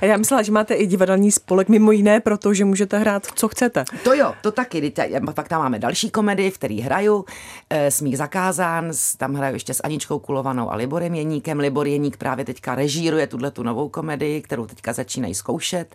A 0.03 0.05
já 0.05 0.17
myslela, 0.17 0.43
že 0.43 0.53
máte 0.53 0.75
i 0.75 0.87
divadelní 0.87 1.33
spolek 1.33 1.69
mimo 1.69 1.93
jiné, 1.93 2.21
protože 2.21 2.65
můžete 2.65 2.99
hrát, 2.99 3.27
co 3.35 3.49
chcete. 3.49 3.85
To 4.05 4.15
jo, 4.15 4.35
to 4.43 4.53
taky. 4.53 4.93
Pak 5.35 5.49
tam 5.49 5.63
máme 5.63 5.79
další 5.79 6.11
komedii, 6.11 6.51
v 6.51 6.59
který 6.59 6.81
hraju. 6.81 7.25
Eh, 7.71 7.91
Smích 7.91 8.19
zakázán, 8.19 8.91
tam 9.19 9.35
hraju 9.35 9.55
ještě 9.55 9.75
s 9.75 9.83
Aničkou 9.85 10.19
Kulovanou 10.19 10.71
a 10.71 10.77
Liborem 10.77 11.15
Jeníkem. 11.15 11.61
Libor 11.61 11.87
Jeník 11.87 12.17
právě 12.17 12.45
teďka 12.45 12.75
režíruje 12.75 13.27
tuhle 13.27 13.51
tu 13.51 13.63
novou 13.63 13.89
komedii, 13.89 14.43
kterou 14.43 14.67
teďka 14.67 14.93
začínají 14.93 15.35
zkoušet. 15.35 15.95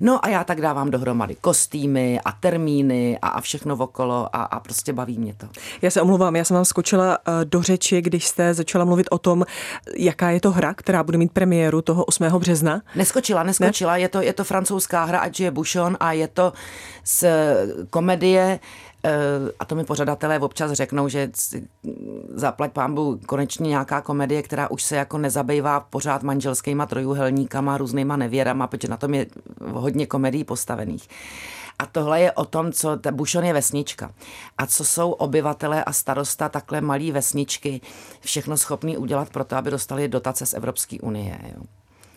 No 0.00 0.24
a 0.24 0.28
já 0.28 0.44
tak 0.44 0.60
dávám 0.60 0.90
dohromady 0.90 1.36
kostýmy 1.40 2.20
a 2.24 2.32
termíny 2.32 3.18
a, 3.22 3.28
a 3.28 3.40
všechno 3.40 3.76
okolo 3.76 4.36
a, 4.36 4.42
a 4.42 4.60
prostě 4.60 4.92
baví 4.92 5.18
mě 5.18 5.34
to. 5.34 5.46
Já 5.82 5.90
se 5.90 6.02
omluvám, 6.02 6.36
já 6.36 6.44
jsem 6.44 6.54
vám 6.54 6.64
skočila 6.64 7.18
eh, 7.18 7.44
do 7.44 7.62
řeči, 7.62 8.02
když 8.02 8.26
jste 8.26 8.54
začala 8.54 8.84
mluvit 8.84 9.06
o 9.10 9.18
tom, 9.18 9.44
jaká 9.96 10.30
je 10.30 10.40
to 10.40 10.50
hra, 10.50 10.74
která 10.74 11.02
bude 11.02 11.18
mít 11.18 11.32
premiéru 11.32 11.82
toho 11.82 12.04
8. 12.04 12.24
března. 12.24 12.71
Neskočila, 12.94 13.42
neskočila, 13.42 13.92
ne? 13.92 14.00
je, 14.00 14.08
to, 14.08 14.20
je 14.22 14.32
to 14.32 14.44
francouzská 14.44 15.04
hra 15.04 15.18
Adjie 15.18 15.50
Bouchon 15.50 15.96
a 16.00 16.12
je 16.12 16.28
to 16.28 16.52
z 17.04 17.24
komedie 17.90 18.60
Eh, 19.04 19.52
a 19.58 19.64
to 19.64 19.74
mi 19.74 19.84
pořadatelé 19.84 20.38
občas 20.38 20.72
řeknou, 20.72 21.08
že 21.08 21.30
zaplať 22.34 22.72
pámbu 22.72 23.20
konečně 23.26 23.68
nějaká 23.68 24.00
komedie, 24.00 24.42
která 24.42 24.70
už 24.70 24.82
se 24.82 24.96
jako 24.96 25.18
nezabývá 25.18 25.80
pořád 25.80 26.22
manželskýma 26.22 26.86
trojuhelníkama, 26.86 27.78
různýma 27.78 28.16
nevěrama, 28.16 28.66
protože 28.66 28.88
na 28.88 28.96
tom 28.96 29.14
je 29.14 29.26
hodně 29.72 30.06
komedií 30.06 30.44
postavených. 30.44 31.08
A 31.78 31.86
tohle 31.86 32.20
je 32.20 32.32
o 32.32 32.44
tom, 32.44 32.72
co 32.72 32.96
ta 32.96 33.10
Bušon 33.10 33.44
je 33.44 33.52
vesnička. 33.52 34.12
A 34.58 34.66
co 34.66 34.84
jsou 34.84 35.10
obyvatelé 35.10 35.84
a 35.84 35.92
starosta 35.92 36.48
takhle 36.48 36.80
malý 36.80 37.12
vesničky 37.12 37.80
všechno 38.20 38.56
schopný 38.56 38.96
udělat 38.96 39.30
pro 39.30 39.44
to, 39.44 39.56
aby 39.56 39.70
dostali 39.70 40.08
dotace 40.08 40.46
z 40.46 40.54
Evropské 40.54 41.00
unie. 41.00 41.38
Jo. 41.56 41.62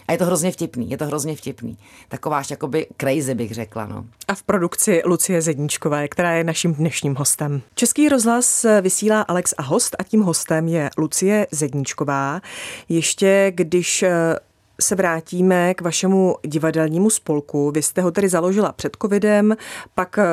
A 0.07 0.11
je 0.11 0.17
to 0.17 0.25
hrozně 0.25 0.51
vtipný, 0.51 0.89
je 0.89 0.97
to 0.97 1.05
hrozně 1.05 1.35
vtipný. 1.35 1.77
Taková 2.09 2.37
až 2.37 2.49
jakoby 2.49 2.87
crazy 2.97 3.35
bych 3.35 3.51
řekla. 3.51 3.85
No. 3.85 4.05
A 4.27 4.35
v 4.35 4.43
produkci 4.43 5.01
Lucie 5.05 5.41
Zedníčkové, 5.41 6.07
která 6.07 6.31
je 6.31 6.43
naším 6.43 6.73
dnešním 6.73 7.15
hostem. 7.15 7.61
Český 7.75 8.09
rozhlas 8.09 8.65
vysílá 8.81 9.21
Alex 9.21 9.53
a 9.57 9.61
host 9.61 9.95
a 9.99 10.03
tím 10.03 10.21
hostem 10.21 10.67
je 10.67 10.89
Lucie 10.97 11.47
Zedníčková. 11.51 12.41
Ještě 12.89 13.51
když 13.55 14.03
eh, 14.03 14.35
se 14.81 14.95
vrátíme 14.95 15.73
k 15.73 15.81
vašemu 15.81 16.35
divadelnímu 16.41 17.09
spolku. 17.09 17.71
Vy 17.71 17.81
jste 17.81 18.01
ho 18.01 18.11
tedy 18.11 18.29
založila 18.29 18.71
před 18.71 18.97
covidem, 19.01 19.55
pak 19.95 20.17
eh, 20.17 20.25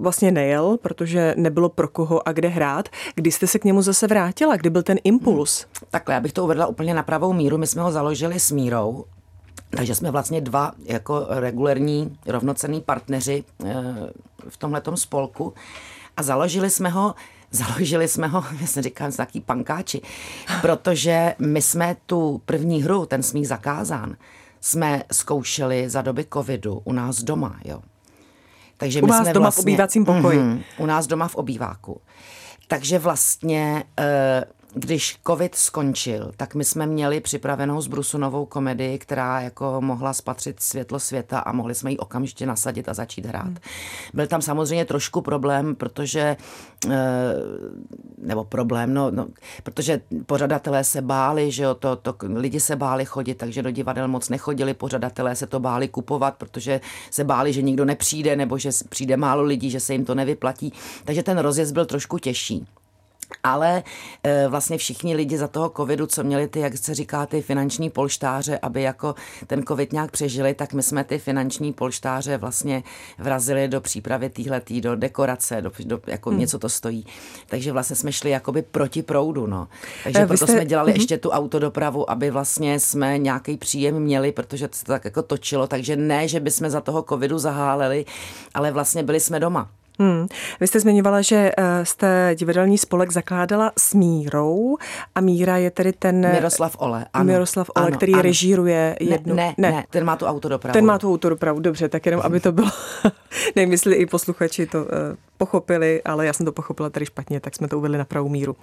vlastně 0.00 0.30
nejel, 0.30 0.76
protože 0.82 1.34
nebylo 1.36 1.68
pro 1.68 1.88
koho 1.88 2.28
a 2.28 2.32
kde 2.32 2.48
hrát. 2.48 2.88
Kdy 3.14 3.32
jste 3.32 3.46
se 3.46 3.58
k 3.58 3.64
němu 3.64 3.82
zase 3.82 4.06
vrátila? 4.06 4.56
Kdy 4.56 4.70
byl 4.70 4.82
ten 4.82 4.98
impuls? 5.04 5.60
Hmm. 5.60 5.88
Takhle, 5.90 6.14
já 6.14 6.20
bych 6.20 6.32
to 6.32 6.44
uvedla 6.44 6.66
úplně 6.66 6.94
na 6.94 7.02
pravou 7.02 7.32
míru. 7.32 7.58
My 7.58 7.66
jsme 7.66 7.82
ho 7.82 7.92
založili 7.92 8.40
s 8.40 8.50
Mírou, 8.50 9.04
takže 9.70 9.94
jsme 9.94 10.10
vlastně 10.10 10.40
dva 10.40 10.72
jako 10.84 11.26
regulární 11.28 12.18
rovnocenní 12.26 12.80
partneři 12.80 13.44
eh, 13.64 13.74
v 14.48 14.56
tomhletom 14.56 14.96
spolku 14.96 15.54
a 16.16 16.22
založili 16.22 16.70
jsme 16.70 16.88
ho 16.88 17.14
Založili 17.50 18.08
jsme 18.08 18.26
ho, 18.26 18.44
já 18.60 18.66
jsem 18.66 18.82
říkám, 18.82 19.12
taký 19.12 19.40
pankáči, 19.40 20.00
protože 20.60 21.34
my 21.38 21.62
jsme 21.62 21.96
tu 22.06 22.42
první 22.46 22.82
hru, 22.82 23.06
ten 23.06 23.22
smích 23.22 23.48
zakázán, 23.48 24.16
jsme 24.60 25.02
zkoušeli 25.12 25.90
za 25.90 26.02
doby 26.02 26.26
covidu 26.32 26.82
u 26.84 26.92
nás 26.92 27.22
doma, 27.22 27.60
jo. 27.64 27.82
Takže 28.76 29.02
u 29.02 29.06
my 29.06 29.10
vás 29.10 29.22
jsme 29.22 29.32
doma 29.32 29.44
vlastně, 29.44 29.62
v 29.62 29.64
obývacím 29.64 30.04
pokoji. 30.04 30.38
Mm, 30.38 30.62
u 30.78 30.86
nás 30.86 31.06
doma 31.06 31.28
v 31.28 31.34
obýváku. 31.34 32.00
Takže 32.68 32.98
vlastně 32.98 33.84
uh, 33.98 34.04
když 34.78 35.18
covid 35.26 35.54
skončil, 35.54 36.32
tak 36.36 36.54
my 36.54 36.64
jsme 36.64 36.86
měli 36.86 37.20
připravenou 37.20 37.80
z 37.80 37.86
Brusu 37.86 38.18
novou 38.18 38.46
komedii, 38.46 38.98
která 38.98 39.40
jako 39.40 39.80
mohla 39.80 40.12
spatřit 40.12 40.60
světlo 40.60 41.00
světa 41.00 41.38
a 41.38 41.52
mohli 41.52 41.74
jsme 41.74 41.90
ji 41.90 41.98
okamžitě 41.98 42.46
nasadit 42.46 42.88
a 42.88 42.94
začít 42.94 43.26
hrát. 43.26 43.44
Hmm. 43.44 43.56
Byl 44.14 44.26
tam 44.26 44.42
samozřejmě 44.42 44.84
trošku 44.84 45.20
problém, 45.20 45.74
protože, 45.74 46.36
eh, 46.90 47.34
nebo 48.18 48.44
problém, 48.44 48.94
no, 48.94 49.10
no 49.10 49.26
protože 49.62 50.00
pořadatelé 50.26 50.84
se 50.84 51.02
báli, 51.02 51.50
že 51.50 51.62
jo, 51.62 51.74
to, 51.74 51.96
to, 51.96 52.14
lidi 52.34 52.60
se 52.60 52.76
báli 52.76 53.04
chodit, 53.04 53.34
takže 53.34 53.62
do 53.62 53.70
divadel 53.70 54.08
moc 54.08 54.28
nechodili, 54.28 54.74
pořadatelé 54.74 55.36
se 55.36 55.46
to 55.46 55.60
báli 55.60 55.88
kupovat, 55.88 56.34
protože 56.34 56.80
se 57.10 57.24
báli, 57.24 57.52
že 57.52 57.62
nikdo 57.62 57.84
nepřijde, 57.84 58.36
nebo 58.36 58.58
že 58.58 58.70
přijde 58.88 59.16
málo 59.16 59.42
lidí, 59.42 59.70
že 59.70 59.80
se 59.80 59.92
jim 59.92 60.04
to 60.04 60.14
nevyplatí. 60.14 60.72
Takže 61.04 61.22
ten 61.22 61.38
rozjezd 61.38 61.74
byl 61.74 61.86
trošku 61.86 62.18
těžší. 62.18 62.66
Ale 63.42 63.82
e, 64.22 64.48
vlastně 64.48 64.78
všichni 64.78 65.16
lidi 65.16 65.38
za 65.38 65.48
toho 65.48 65.72
covidu, 65.76 66.06
co 66.06 66.24
měli 66.24 66.48
ty, 66.48 66.60
jak 66.60 66.76
se 66.76 66.94
říká, 66.94 67.26
ty 67.26 67.42
finanční 67.42 67.90
polštáře, 67.90 68.58
aby 68.62 68.82
jako 68.82 69.14
ten 69.46 69.62
covid 69.62 69.92
nějak 69.92 70.10
přežili, 70.10 70.54
tak 70.54 70.72
my 70.72 70.82
jsme 70.82 71.04
ty 71.04 71.18
finanční 71.18 71.72
polštáře 71.72 72.38
vlastně 72.38 72.82
vrazili 73.18 73.68
do 73.68 73.80
přípravy 73.80 74.30
týhletý, 74.30 74.80
do 74.80 74.96
dekorace, 74.96 75.62
do, 75.62 75.70
do 75.84 76.00
jako 76.06 76.30
hmm. 76.30 76.38
něco 76.38 76.58
to 76.58 76.68
stojí. 76.68 77.06
Takže 77.46 77.72
vlastně 77.72 77.96
jsme 77.96 78.12
šli 78.12 78.30
jakoby 78.30 78.62
proti 78.62 79.02
proudu, 79.02 79.46
no. 79.46 79.68
Takže 80.04 80.20
e, 80.20 80.26
proto 80.26 80.46
jste... 80.46 80.52
jsme 80.52 80.64
dělali 80.64 80.92
hmm. 80.92 81.00
ještě 81.00 81.18
tu 81.18 81.30
autodopravu, 81.30 82.10
aby 82.10 82.30
vlastně 82.30 82.80
jsme 82.80 83.18
nějaký 83.18 83.56
příjem 83.56 84.00
měli, 84.00 84.32
protože 84.32 84.68
to 84.68 84.76
tak 84.84 85.04
jako 85.04 85.22
točilo, 85.22 85.66
takže 85.66 85.96
ne, 85.96 86.28
že 86.28 86.40
bychom 86.40 86.70
za 86.70 86.80
toho 86.80 87.02
covidu 87.02 87.38
zaháleli, 87.38 88.04
ale 88.54 88.72
vlastně 88.72 89.02
byli 89.02 89.20
jsme 89.20 89.40
doma. 89.40 89.70
Hmm. 89.98 90.26
Vy 90.60 90.66
jste 90.66 90.80
zmiňovala, 90.80 91.22
že 91.22 91.52
eh, 91.56 91.84
jste 91.84 92.30
divadelní 92.34 92.78
spolek 92.78 93.12
zakládala 93.12 93.72
s 93.78 93.94
Mírou 93.94 94.76
a 95.14 95.20
Míra 95.20 95.56
je 95.56 95.70
tedy 95.70 95.92
ten... 95.92 96.32
Miroslav 96.32 96.76
Ole, 96.78 97.06
ano. 97.12 97.24
Miroslav 97.24 97.70
Ole, 97.76 97.86
ano, 97.86 97.96
který 97.96 98.12
ano. 98.12 98.22
režíruje 98.22 98.96
jednu... 99.00 99.34
Ne, 99.34 99.54
ne, 99.58 99.70
ne, 99.70 99.84
ten 99.90 100.04
má 100.04 100.16
tu 100.16 100.26
autodopravu. 100.26 100.72
Ten 100.72 100.84
má 100.84 100.98
tu 100.98 101.12
autodopravu, 101.12 101.60
dobře, 101.60 101.88
tak 101.88 102.06
jenom, 102.06 102.20
aby 102.24 102.40
to 102.40 102.52
bylo... 102.52 102.70
Nevím, 103.56 103.72
jestli 103.72 103.94
i 103.94 104.06
posluchači 104.06 104.66
to 104.66 104.78
uh, 104.78 104.86
pochopili, 105.36 106.02
ale 106.02 106.26
já 106.26 106.32
jsem 106.32 106.46
to 106.46 106.52
pochopila 106.52 106.90
tady 106.90 107.06
špatně, 107.06 107.40
tak 107.40 107.54
jsme 107.54 107.68
to 107.68 107.78
uvedli 107.78 107.98
na 107.98 108.04
pravou 108.04 108.28
míru. 108.28 108.56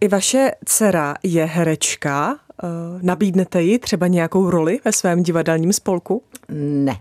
I 0.00 0.08
vaše 0.08 0.50
dcera 0.64 1.14
je 1.22 1.44
herečka. 1.44 2.38
Eh, 2.62 2.66
nabídnete 3.02 3.62
ji 3.62 3.78
třeba 3.78 4.06
nějakou 4.06 4.50
roli 4.50 4.80
ve 4.84 4.92
svém 4.92 5.22
divadelním 5.22 5.72
spolku? 5.72 6.22
Ne. 6.48 6.96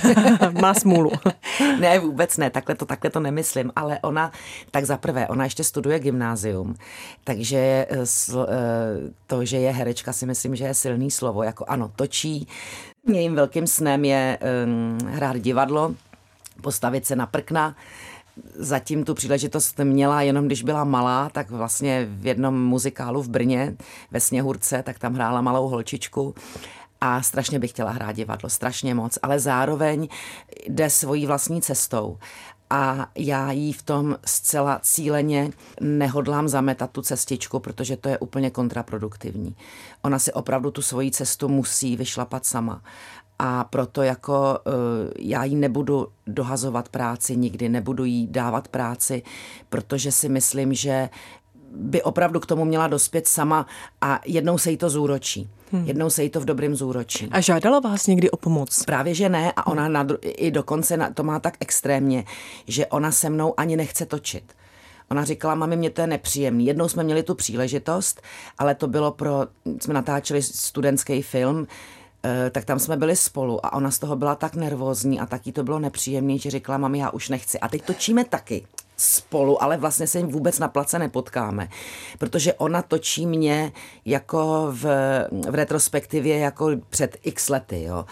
Má 0.60 0.74
smůlu. 0.74 1.10
ne, 1.80 1.98
vůbec 1.98 2.36
ne, 2.36 2.50
takhle 2.50 2.74
to, 2.74 2.86
takhle 2.86 3.10
to 3.10 3.20
nemyslím, 3.20 3.72
ale 3.76 3.98
ona, 4.02 4.32
tak 4.70 4.84
za 4.84 4.96
prvé, 4.96 5.28
ona 5.28 5.44
ještě 5.44 5.64
studuje 5.64 5.98
gymnázium, 5.98 6.74
takže 7.24 7.86
eh, 7.90 7.96
eh, 7.98 8.46
to, 9.26 9.44
že 9.44 9.56
je 9.56 9.72
herečka, 9.72 10.12
si 10.12 10.26
myslím, 10.26 10.56
že 10.56 10.64
je 10.64 10.74
silný 10.74 11.10
slovo, 11.10 11.42
jako 11.42 11.64
ano, 11.68 11.90
točí. 11.96 12.48
Mým 13.06 13.34
velkým 13.34 13.66
snem 13.66 14.04
je 14.04 14.38
um, 14.64 14.98
hrát 15.06 15.36
divadlo, 15.36 15.94
postavit 16.62 17.06
se 17.06 17.16
na 17.16 17.26
prkna, 17.26 17.76
zatím 18.54 19.04
tu 19.04 19.14
příležitost 19.14 19.78
měla 19.78 20.22
jenom 20.22 20.46
když 20.46 20.62
byla 20.62 20.84
malá, 20.84 21.28
tak 21.28 21.50
vlastně 21.50 22.06
v 22.10 22.26
jednom 22.26 22.64
muzikálu 22.64 23.22
v 23.22 23.28
Brně 23.28 23.76
ve 24.10 24.20
Sněhurce, 24.20 24.82
tak 24.82 24.98
tam 24.98 25.14
hrála 25.14 25.40
malou 25.40 25.68
holčičku 25.68 26.34
a 27.00 27.22
strašně 27.22 27.58
bych 27.58 27.70
chtěla 27.70 27.90
hrát 27.90 28.12
divadlo, 28.12 28.50
strašně 28.50 28.94
moc, 28.94 29.18
ale 29.22 29.40
zároveň 29.40 30.08
jde 30.68 30.90
svojí 30.90 31.26
vlastní 31.26 31.62
cestou 31.62 32.18
a 32.70 33.06
já 33.16 33.52
jí 33.52 33.72
v 33.72 33.82
tom 33.82 34.16
zcela 34.26 34.80
cíleně 34.82 35.50
nehodlám 35.80 36.48
zametat 36.48 36.90
tu 36.90 37.02
cestičku, 37.02 37.60
protože 37.60 37.96
to 37.96 38.08
je 38.08 38.18
úplně 38.18 38.50
kontraproduktivní. 38.50 39.56
Ona 40.02 40.18
si 40.18 40.32
opravdu 40.32 40.70
tu 40.70 40.82
svoji 40.82 41.10
cestu 41.10 41.48
musí 41.48 41.96
vyšlapat 41.96 42.46
sama 42.46 42.82
a 43.38 43.64
proto 43.64 44.02
jako 44.02 44.58
uh, 44.66 44.72
já 45.18 45.44
jí 45.44 45.56
nebudu 45.56 46.08
dohazovat 46.26 46.88
práci 46.88 47.36
nikdy, 47.36 47.68
nebudu 47.68 48.04
jí 48.04 48.26
dávat 48.26 48.68
práci, 48.68 49.22
protože 49.68 50.12
si 50.12 50.28
myslím, 50.28 50.74
že 50.74 51.08
by 51.76 52.02
opravdu 52.02 52.40
k 52.40 52.46
tomu 52.46 52.64
měla 52.64 52.88
dospět 52.88 53.28
sama 53.28 53.66
a 54.00 54.20
jednou 54.26 54.58
se 54.58 54.70
jí 54.70 54.76
to 54.76 54.90
zúročí. 54.90 55.48
Hmm. 55.72 55.86
Jednou 55.86 56.10
se 56.10 56.22
jí 56.22 56.30
to 56.30 56.40
v 56.40 56.44
dobrém 56.44 56.74
zúročí. 56.74 57.28
A 57.30 57.40
žádala 57.40 57.80
vás 57.80 58.06
někdy 58.06 58.30
o 58.30 58.36
pomoc? 58.36 58.84
Právě, 58.84 59.14
že 59.14 59.28
ne 59.28 59.52
a 59.56 59.66
ona 59.66 59.88
na, 59.88 60.06
i 60.22 60.50
dokonce 60.50 60.96
na, 60.96 61.10
to 61.10 61.22
má 61.22 61.40
tak 61.40 61.56
extrémně, 61.60 62.24
že 62.66 62.86
ona 62.86 63.12
se 63.12 63.30
mnou 63.30 63.54
ani 63.56 63.76
nechce 63.76 64.06
točit. 64.06 64.52
Ona 65.10 65.24
říkala, 65.24 65.54
mami, 65.54 65.76
mě 65.76 65.90
to 65.90 66.00
je 66.00 66.06
nepříjemný. 66.06 66.66
Jednou 66.66 66.88
jsme 66.88 67.04
měli 67.04 67.22
tu 67.22 67.34
příležitost, 67.34 68.22
ale 68.58 68.74
to 68.74 68.86
bylo 68.86 69.10
pro, 69.12 69.46
jsme 69.80 69.94
natáčeli 69.94 70.42
studentský 70.42 71.22
film, 71.22 71.66
Eh, 71.66 72.03
tak 72.50 72.64
tam 72.64 72.78
jsme 72.78 72.96
byli 72.96 73.16
spolu 73.16 73.66
a 73.66 73.72
ona 73.72 73.90
z 73.90 73.98
toho 73.98 74.16
byla 74.16 74.34
tak 74.34 74.54
nervózní 74.54 75.20
a 75.20 75.26
taky 75.26 75.52
to 75.52 75.62
bylo 75.62 75.78
nepříjemné, 75.78 76.38
že 76.38 76.50
řekla, 76.50 76.78
mami, 76.78 76.98
já 76.98 77.10
už 77.10 77.28
nechci. 77.28 77.60
A 77.60 77.68
teď 77.68 77.82
točíme 77.82 78.24
taky 78.24 78.66
spolu, 78.96 79.62
ale 79.62 79.76
vlastně 79.76 80.06
se 80.06 80.18
jim 80.18 80.28
vůbec 80.28 80.58
na 80.58 80.68
place 80.68 80.98
nepotkáme, 80.98 81.68
protože 82.18 82.54
ona 82.54 82.82
točí 82.82 83.26
mě 83.26 83.72
jako 84.04 84.68
v, 84.70 84.84
v 85.50 85.54
retrospektivě 85.54 86.38
jako 86.38 86.70
před 86.90 87.16
x 87.22 87.48
lety, 87.48 87.82
jo. 87.82 88.04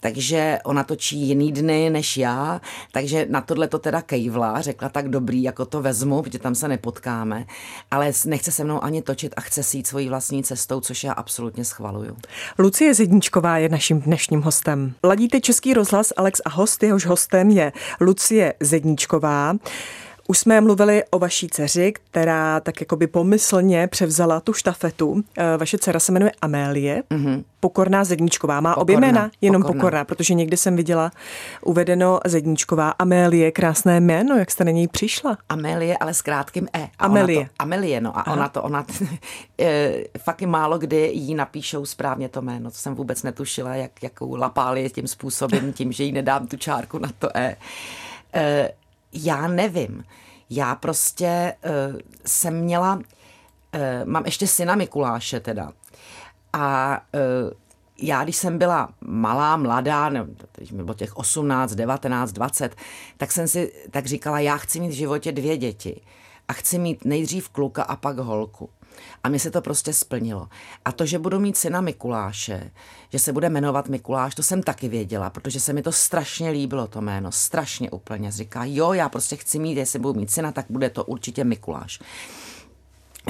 Takže 0.00 0.58
ona 0.64 0.84
točí 0.84 1.16
jiný 1.16 1.52
dny 1.52 1.90
než 1.90 2.16
já, 2.16 2.60
takže 2.92 3.26
na 3.30 3.40
tohle 3.40 3.68
to 3.68 3.78
teda 3.78 4.02
kejvla, 4.02 4.60
řekla 4.60 4.88
tak 4.88 5.08
dobrý, 5.08 5.42
jako 5.42 5.66
to 5.66 5.82
vezmu, 5.82 6.22
protože 6.22 6.38
tam 6.38 6.54
se 6.54 6.68
nepotkáme, 6.68 7.44
ale 7.90 8.12
nechce 8.26 8.52
se 8.52 8.64
mnou 8.64 8.84
ani 8.84 9.02
točit 9.02 9.34
a 9.36 9.40
chce 9.40 9.62
si 9.62 9.76
jít 9.76 9.86
svojí 9.86 10.08
vlastní 10.08 10.44
cestou, 10.44 10.80
což 10.80 11.04
já 11.04 11.12
absolutně 11.12 11.64
schvaluju. 11.64 12.16
Lucie 12.58 12.94
Zedničková 12.94 13.58
je 13.58 13.68
naším 13.68 14.00
dnešním 14.00 14.42
hostem. 14.42 14.94
Ladíte 15.04 15.40
Český 15.40 15.74
rozhlas 15.74 16.12
Alex 16.16 16.40
a 16.44 16.50
host, 16.50 16.82
jehož 16.82 17.06
hostem 17.06 17.50
je 17.50 17.72
Lucie 18.00 18.54
Zedničková. 18.60 19.54
Už 20.30 20.38
jsme 20.38 20.60
mluvili 20.60 21.04
o 21.10 21.18
vaší 21.18 21.48
dceři, 21.48 21.92
která 21.92 22.60
tak 22.60 22.80
jakoby 22.80 23.06
pomyslně 23.06 23.86
převzala 23.86 24.40
tu 24.40 24.52
štafetu. 24.52 25.22
Eh, 25.38 25.56
vaše 25.56 25.78
dcera 25.78 26.00
se 26.00 26.12
jmenuje 26.12 26.32
Amélie, 26.42 27.02
mm-hmm. 27.10 27.44
Pokorná 27.60 28.04
Zedníčková. 28.04 28.60
Má 28.60 28.70
pokorná, 28.70 28.82
obě 28.82 28.96
jména, 28.96 29.30
jenom 29.40 29.62
pokorná. 29.62 29.80
pokorná, 29.80 30.04
protože 30.04 30.34
někdy 30.34 30.56
jsem 30.56 30.76
viděla 30.76 31.10
uvedeno 31.62 32.20
Zedníčková. 32.26 32.90
Amélie, 32.90 33.52
krásné 33.52 34.00
jméno, 34.00 34.36
jak 34.36 34.50
jste 34.50 34.64
na 34.64 34.70
něj 34.70 34.88
přišla? 34.88 35.38
Amélie, 35.48 35.96
ale 35.96 36.14
s 36.14 36.22
krátkým 36.22 36.68
E. 36.76 36.88
Amélie. 36.98 37.44
To, 37.44 37.50
Amélie, 37.58 38.00
no 38.00 38.18
a 38.18 38.20
Aha. 38.20 38.36
ona 38.36 38.48
to, 38.48 38.62
ona, 38.62 38.86
e, 39.60 39.92
fakt 40.18 40.42
málo 40.42 40.78
kdy 40.78 41.10
jí 41.14 41.34
napíšou 41.34 41.86
správně 41.86 42.28
to 42.28 42.42
jméno. 42.42 42.70
To 42.70 42.76
jsem 42.76 42.94
vůbec 42.94 43.22
netušila, 43.22 43.74
jak, 43.74 44.02
jakou 44.02 44.36
lapáli 44.36 44.90
tím 44.90 45.08
způsobem, 45.08 45.72
tím, 45.72 45.92
že 45.92 46.04
jí 46.04 46.12
nedám 46.12 46.46
tu 46.46 46.56
čárku 46.56 46.98
na 46.98 47.08
to 47.18 47.28
E. 47.36 47.56
e 48.34 48.70
já 49.12 49.48
nevím. 49.48 50.04
Já 50.50 50.74
prostě 50.74 51.54
uh, 51.64 51.98
jsem 52.26 52.60
měla, 52.60 52.94
uh, 52.94 53.02
mám 54.04 54.24
ještě 54.24 54.46
syna 54.46 54.74
Mikuláše 54.74 55.40
teda. 55.40 55.72
A 56.52 56.98
uh, 57.14 57.50
já, 58.02 58.24
když 58.24 58.36
jsem 58.36 58.58
byla 58.58 58.88
malá, 59.00 59.56
mladá, 59.56 60.08
ne, 60.08 60.26
teď 60.52 60.72
mi 60.72 60.84
bylo 60.84 60.94
těch 60.94 61.16
18, 61.16 61.74
19, 61.74 62.32
20, 62.32 62.76
tak 63.16 63.32
jsem 63.32 63.48
si 63.48 63.72
tak 63.90 64.06
říkala, 64.06 64.40
já 64.40 64.56
chci 64.56 64.80
mít 64.80 64.88
v 64.88 64.92
životě 64.92 65.32
dvě 65.32 65.56
děti. 65.56 66.00
A 66.48 66.52
chci 66.52 66.78
mít 66.78 67.04
nejdřív 67.04 67.48
kluka 67.48 67.82
a 67.82 67.96
pak 67.96 68.18
holku. 68.18 68.70
A 69.24 69.28
mi 69.28 69.38
se 69.38 69.50
to 69.50 69.60
prostě 69.60 69.92
splnilo. 69.92 70.48
A 70.84 70.92
to, 70.92 71.06
že 71.06 71.18
budu 71.18 71.40
mít 71.40 71.56
syna 71.56 71.80
Mikuláše, 71.80 72.70
že 73.12 73.18
se 73.18 73.32
bude 73.32 73.48
jmenovat 73.48 73.88
Mikuláš, 73.88 74.34
to 74.34 74.42
jsem 74.42 74.62
taky 74.62 74.88
věděla, 74.88 75.30
protože 75.30 75.60
se 75.60 75.72
mi 75.72 75.82
to 75.82 75.92
strašně 75.92 76.50
líbilo, 76.50 76.86
to 76.86 77.00
jméno, 77.00 77.32
strašně 77.32 77.90
úplně. 77.90 78.32
Říká, 78.32 78.64
jo, 78.64 78.92
já 78.92 79.08
prostě 79.08 79.36
chci 79.36 79.58
mít, 79.58 79.76
jestli 79.76 79.98
budu 79.98 80.20
mít 80.20 80.30
syna, 80.30 80.52
tak 80.52 80.66
bude 80.68 80.90
to 80.90 81.04
určitě 81.04 81.44
Mikuláš. 81.44 82.00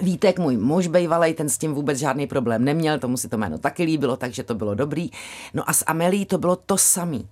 Vítek, 0.03 0.39
můj 0.39 0.57
muž 0.57 0.87
bejvalej, 0.87 1.35
ten 1.35 1.49
s 1.49 1.59
tím 1.59 1.75
vůbec 1.75 1.99
žádný 1.99 2.27
problém 2.27 2.65
neměl, 2.65 2.99
tomu 2.99 3.17
si 3.17 3.29
to 3.29 3.37
jméno 3.37 3.59
taky 3.59 3.83
líbilo, 3.83 4.17
takže 4.17 4.43
to 4.43 4.55
bylo 4.55 4.75
dobrý. 4.75 5.11
No 5.55 5.71
a 5.71 5.73
s 5.73 5.85
Amelí 5.87 6.27
to 6.27 6.39
bylo 6.39 6.57
to 6.57 6.79
samý. 6.79 7.29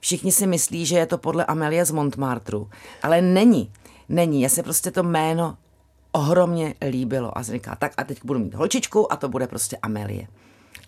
Všichni 0.00 0.32
si 0.32 0.46
myslí, 0.46 0.86
že 0.86 0.96
je 0.98 1.06
to 1.06 1.18
podle 1.18 1.44
Amelie 1.44 1.84
z 1.84 1.90
Montmartru, 1.90 2.70
ale 3.02 3.22
není. 3.22 3.72
Není, 4.08 4.42
já 4.42 4.48
se 4.48 4.62
prostě 4.62 4.90
to 4.90 5.02
jméno 5.02 5.56
ohromně 6.12 6.74
líbilo 6.90 7.38
a 7.38 7.42
říká, 7.42 7.76
tak 7.78 7.92
a 7.96 8.04
teď 8.04 8.18
budu 8.24 8.38
mít 8.40 8.54
holčičku 8.54 9.12
a 9.12 9.16
to 9.16 9.28
bude 9.28 9.46
prostě 9.46 9.76
Amelie. 9.82 10.26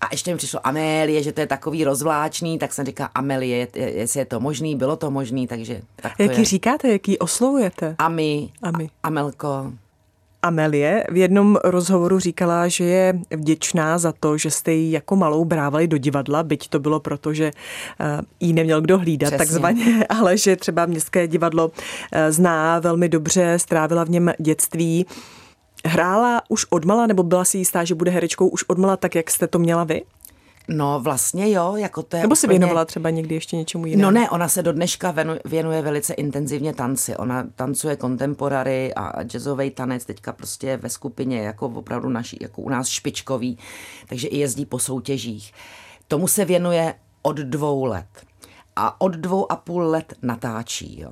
A 0.01 0.09
ještě 0.13 0.31
mi 0.33 0.37
přišlo 0.37 0.67
Amélie, 0.67 1.23
že 1.23 1.33
to 1.33 1.41
je 1.41 1.47
takový 1.47 1.85
rozvláčný, 1.85 2.59
tak 2.59 2.73
jsem 2.73 2.87
říká 2.87 3.11
Amelie, 3.15 3.69
jestli 3.75 4.21
je 4.21 4.25
to 4.27 4.41
možný, 4.41 4.77
bylo 4.77 4.97
to 4.97 5.11
možný, 5.11 5.47
takže 5.47 5.83
tak 5.97 6.17
to 6.17 6.23
Jaký 6.23 6.39
je. 6.39 6.45
říkáte, 6.45 6.89
jaký 6.93 7.19
oslovujete? 7.19 7.95
Ami, 7.99 8.49
Ami. 8.63 8.91
Amelko. 9.03 9.73
Amelie 10.43 11.05
v 11.11 11.17
jednom 11.17 11.59
rozhovoru 11.65 12.19
říkala, 12.19 12.69
že 12.69 12.85
je 12.85 13.19
vděčná 13.31 13.99
za 13.99 14.13
to, 14.21 14.39
že 14.39 14.51
jste 14.51 14.73
ji 14.73 14.93
jako 14.93 15.17
malou 15.17 15.45
brávali 15.45 15.89
do 15.89 15.99
divadla, 15.99 16.43
byť 16.43 16.69
to 16.69 16.79
bylo 16.79 17.01
proto, 17.01 17.35
že 17.35 17.51
eh, 18.01 18.21
jí 18.41 18.53
neměl 18.53 18.81
kdo 18.81 18.99
hlídat 18.99 19.27
Přesně. 19.27 19.39
takzvaně, 19.39 20.07
ale 20.09 20.39
že 20.39 20.57
třeba 20.57 20.87
městské 20.87 21.29
divadlo 21.29 21.71
eh, 22.13 22.33
zná 22.33 22.79
velmi 22.79 23.09
dobře, 23.09 23.59
strávila 23.59 24.05
v 24.05 24.11
něm 24.11 24.33
dětství. 24.39 25.07
Hrála 25.87 26.43
už 26.49 26.67
odmala, 26.71 27.07
nebo 27.07 27.23
byla 27.23 27.45
si 27.45 27.59
jistá, 27.59 27.85
že 27.85 27.95
bude 27.95 28.11
herečkou 28.11 28.49
už 28.49 28.65
odmala 28.69 28.97
tak, 28.97 29.15
jak 29.15 29.31
jste 29.31 29.47
to 29.47 29.59
měla 29.59 29.85
vy? 29.85 30.03
No 30.69 31.01
vlastně 31.01 31.51
jo, 31.51 31.77
jako 31.77 32.03
to 32.03 32.17
je 32.17 32.23
Nebo 32.23 32.37
se 32.37 32.47
úplně... 32.47 32.59
věnovala 32.59 32.85
třeba 32.85 33.11
někdy 33.11 33.35
ještě 33.35 33.57
něčemu 33.57 33.87
jinému? 33.87 34.03
No 34.03 34.11
ne, 34.11 34.31
ona 34.31 34.49
se 34.49 34.63
do 34.63 34.73
dneška 34.73 35.13
věnu- 35.13 35.41
věnuje 35.45 35.83
velice 35.83 36.15
intenzivně 36.15 36.75
tanci. 36.75 37.17
Ona 37.17 37.45
tancuje 37.55 37.97
kontemporary 37.97 38.95
a 38.95 39.23
jazzový 39.23 39.71
tanec, 39.71 40.05
teďka 40.05 40.33
prostě 40.33 40.77
ve 40.77 40.89
skupině 40.89 41.43
jako 41.43 41.67
opravdu 41.67 42.09
naší, 42.09 42.39
jako 42.41 42.63
u 42.63 42.69
nás 42.69 42.89
špičkový, 42.89 43.59
takže 44.09 44.29
i 44.29 44.39
jezdí 44.39 44.67
po 44.67 44.79
soutěžích. 44.79 45.53
Tomu 46.09 46.29
se 46.29 46.45
věnuje 46.45 46.95
od 47.23 47.37
dvou 47.37 47.85
let. 47.85 48.07
A 48.77 49.01
od 49.01 49.13
dvou 49.13 49.53
a 49.53 49.57
půl 49.57 49.83
let 49.83 50.15
natáčí, 50.23 51.01
jo. 51.01 51.11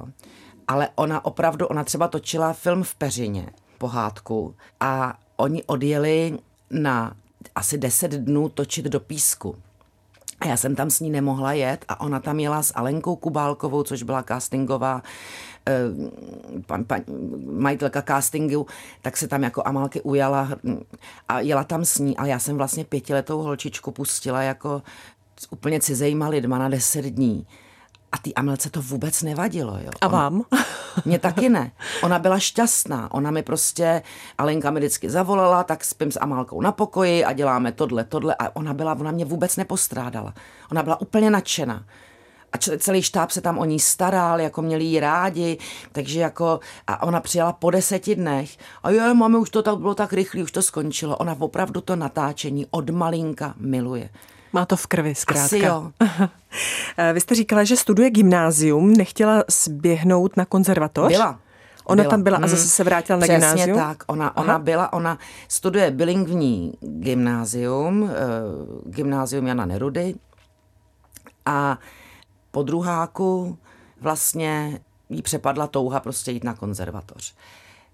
Ale 0.69 0.89
ona 0.95 1.25
opravdu, 1.25 1.67
ona 1.67 1.85
třeba 1.85 2.09
točila 2.09 2.53
film 2.53 2.83
v 2.83 2.95
Peřině, 2.95 3.49
pohádku, 3.79 4.55
a 4.81 5.19
oni 5.37 5.63
odjeli 5.65 6.39
na 6.71 7.13
asi 7.55 7.79
deset 7.79 8.11
dnů 8.11 8.49
točit 8.49 8.85
do 8.85 9.01
písku. 9.01 9.57
A 10.41 10.47
já 10.47 10.57
jsem 10.57 10.75
tam 10.75 10.91
s 10.91 11.01
ní 11.01 11.11
nemohla 11.11 11.53
jet 11.53 11.85
a 11.89 12.01
ona 12.01 12.21
tam 12.21 12.41
jela 12.41 12.63
s 12.63 12.73
Alenkou 12.77 13.17
Kubálkovou, 13.17 13.83
což 13.83 14.03
byla 14.03 14.23
castingová 14.23 15.03
eh, 15.69 15.73
pan, 16.67 16.85
pan, 16.85 17.01
majitelka 17.53 18.03
castingu, 18.03 18.67
tak 19.03 19.17
se 19.17 19.29
tam 19.29 19.43
jako 19.43 19.63
Amalky 19.67 20.01
ujala 20.01 20.49
a 21.29 21.41
jela 21.41 21.65
tam 21.65 21.85
s 21.85 21.99
ní 21.99 22.17
a 22.17 22.27
já 22.27 22.39
jsem 22.39 22.57
vlastně 22.57 22.85
pětiletou 22.85 23.43
holčičku 23.43 23.91
pustila 23.91 24.43
jako 24.43 24.83
úplně 25.51 25.81
cizejma 25.81 26.29
lidma 26.29 26.59
na 26.59 26.69
deset 26.69 27.05
dní. 27.05 27.47
A 28.13 28.19
ty 28.19 28.35
Amelce 28.35 28.71
to 28.71 28.83
vůbec 28.83 29.23
nevadilo. 29.23 29.79
Jo. 29.85 29.91
A 30.01 30.09
vám? 30.09 30.43
Mně 31.05 31.19
taky 31.19 31.49
ne. 31.49 31.73
Ona 32.03 32.19
byla 32.19 32.39
šťastná. 32.39 33.15
Ona 33.15 33.31
mi 33.31 33.43
prostě, 33.43 34.03
Alenka 34.39 34.71
mi 34.71 34.81
vždycky 34.81 35.11
zavolala, 35.11 35.65
tak 35.65 35.85
spím 35.85 36.13
s 36.13 36.21
Amálkou 36.21 36.61
na 36.61 36.73
pokoji 36.73 37.25
a 37.25 37.33
děláme 37.33 37.73
tohle, 37.73 38.05
tohle. 38.05 38.35
A 38.39 38.57
ona 38.57 38.75
byla, 38.75 38.93
ona 38.93 39.11
mě 39.11 39.25
vůbec 39.25 39.57
nepostrádala. 39.57 40.35
Ona 40.71 40.83
byla 40.83 41.01
úplně 41.01 41.31
nadšená. 41.31 41.85
A 42.53 42.59
celý 42.79 43.03
štáb 43.03 43.31
se 43.31 43.41
tam 43.41 43.59
o 43.59 43.65
ní 43.65 43.81
staral, 43.81 44.41
jako 44.41 44.63
měli 44.63 44.85
jí 44.85 45.01
rádi, 45.01 45.59
takže 45.93 46.21
jako, 46.21 46.61
a 46.87 47.03
ona 47.03 47.21
přijela 47.21 47.53
po 47.53 47.71
deseti 47.71 48.15
dnech 48.15 48.57
a 48.83 48.91
jo, 48.91 49.15
máme, 49.15 49.39
už 49.39 49.51
to 49.51 49.63
tak 49.63 49.79
bylo 49.79 49.95
tak 49.95 50.13
rychlý, 50.13 50.43
už 50.43 50.53
to 50.53 50.63
skončilo. 50.63 51.17
Ona 51.17 51.37
opravdu 51.39 51.81
to 51.81 51.97
natáčení 51.97 52.67
od 52.71 52.91
malinka 52.91 53.55
miluje. 53.57 54.11
Má 54.53 54.67
to 54.67 54.77
v 54.77 54.87
krvi, 54.87 55.15
zkrátka. 55.15 55.45
Asi 55.45 55.59
jo. 55.59 55.91
Vy 57.13 57.21
jste 57.21 57.35
říkala, 57.35 57.65
že 57.65 57.77
studuje 57.77 58.11
gymnázium, 58.11 58.93
nechtěla 58.93 59.45
sběhnout 59.51 60.37
na 60.37 60.45
konzervatoř? 60.45 61.13
Byla. 61.13 61.41
Ona 61.85 62.03
byla. 62.03 62.11
tam 62.11 62.23
byla 62.23 62.37
a 62.39 62.47
zase 62.47 62.63
Mm. 62.63 62.69
se 62.69 62.85
vrátila 62.85 63.19
na 63.19 63.23
Přesně 63.27 63.39
gymnázium? 63.39 63.79
tak. 63.79 64.03
Ona, 64.07 64.37
ona 64.37 64.59
byla, 64.59 64.93
ona 64.93 65.19
studuje 65.49 65.91
bilingvní 65.91 66.73
gymnázium, 66.81 68.03
uh, 68.03 68.09
gymnázium 68.85 69.47
Jana 69.47 69.67
Nerudy 69.67 70.15
a 71.47 71.79
po 72.51 72.63
druháku 72.63 73.59
vlastně 74.01 74.81
jí 75.09 75.23
přepadla 75.23 75.67
touha 75.67 76.01
prostě 76.01 76.31
jít 76.33 76.45
na 76.45 76.55
konzervatoř. 76.55 77.35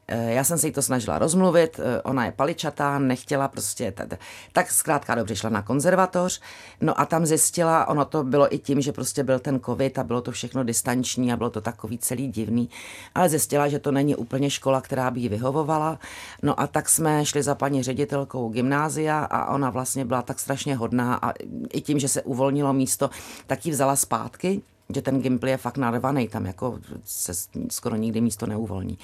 Eh, 0.08 0.32
Já 0.32 0.44
jsem 0.44 0.58
se 0.58 0.66
jí 0.66 0.72
to 0.72 0.82
snažila 0.82 1.18
rozmluvit, 1.18 1.80
eh, 1.82 2.02
ona 2.02 2.24
je 2.24 2.32
paličatá, 2.32 2.98
nechtěla 2.98 3.48
prostě, 3.48 3.92
t- 3.92 4.06
t- 4.06 4.18
tak 4.52 4.70
zkrátka 4.70 5.14
dobře 5.14 5.36
šla 5.36 5.50
na 5.50 5.62
konzervatoř, 5.62 6.40
no 6.80 7.00
a 7.00 7.04
tam 7.04 7.26
zjistila, 7.26 7.88
ono 7.88 8.04
to 8.04 8.24
bylo 8.24 8.54
i 8.54 8.58
tím, 8.58 8.80
že 8.80 8.92
prostě 8.92 9.24
byl 9.24 9.38
ten 9.38 9.60
covid 9.60 9.98
a 9.98 10.04
bylo 10.04 10.20
to 10.20 10.30
všechno 10.30 10.64
distanční 10.64 11.32
a 11.32 11.36
bylo 11.36 11.50
to 11.50 11.60
takový 11.60 11.98
celý 11.98 12.28
divný, 12.28 12.70
ale 13.14 13.28
zjistila, 13.28 13.68
že 13.68 13.78
to 13.78 13.92
není 13.92 14.16
úplně 14.16 14.50
škola, 14.50 14.80
která 14.80 15.10
by 15.10 15.20
jí 15.20 15.28
vyhovovala, 15.28 15.98
no 16.42 16.60
a 16.60 16.66
tak 16.66 16.88
jsme 16.88 17.26
šli 17.26 17.42
za 17.42 17.54
paní 17.54 17.82
ředitelkou 17.82 18.48
gymnázia 18.48 19.24
a 19.24 19.54
ona 19.54 19.70
vlastně 19.70 20.04
byla 20.04 20.22
tak 20.22 20.40
strašně 20.40 20.76
hodná 20.76 21.14
a 21.22 21.32
i 21.72 21.80
tím, 21.80 21.98
že 21.98 22.08
se 22.08 22.22
uvolnilo 22.22 22.72
místo, 22.72 23.10
tak 23.46 23.66
ji 23.66 23.72
vzala 23.72 23.96
zpátky, 23.96 24.62
že 24.94 25.02
ten 25.02 25.20
Gimpl 25.20 25.48
je 25.48 25.56
fakt 25.56 25.76
narvaný, 25.76 26.28
tam 26.28 26.46
jako 26.46 26.78
se 27.04 27.32
skoro 27.70 27.96
nikdy 27.96 28.20
místo 28.20 28.46
neuvolní. 28.46 28.98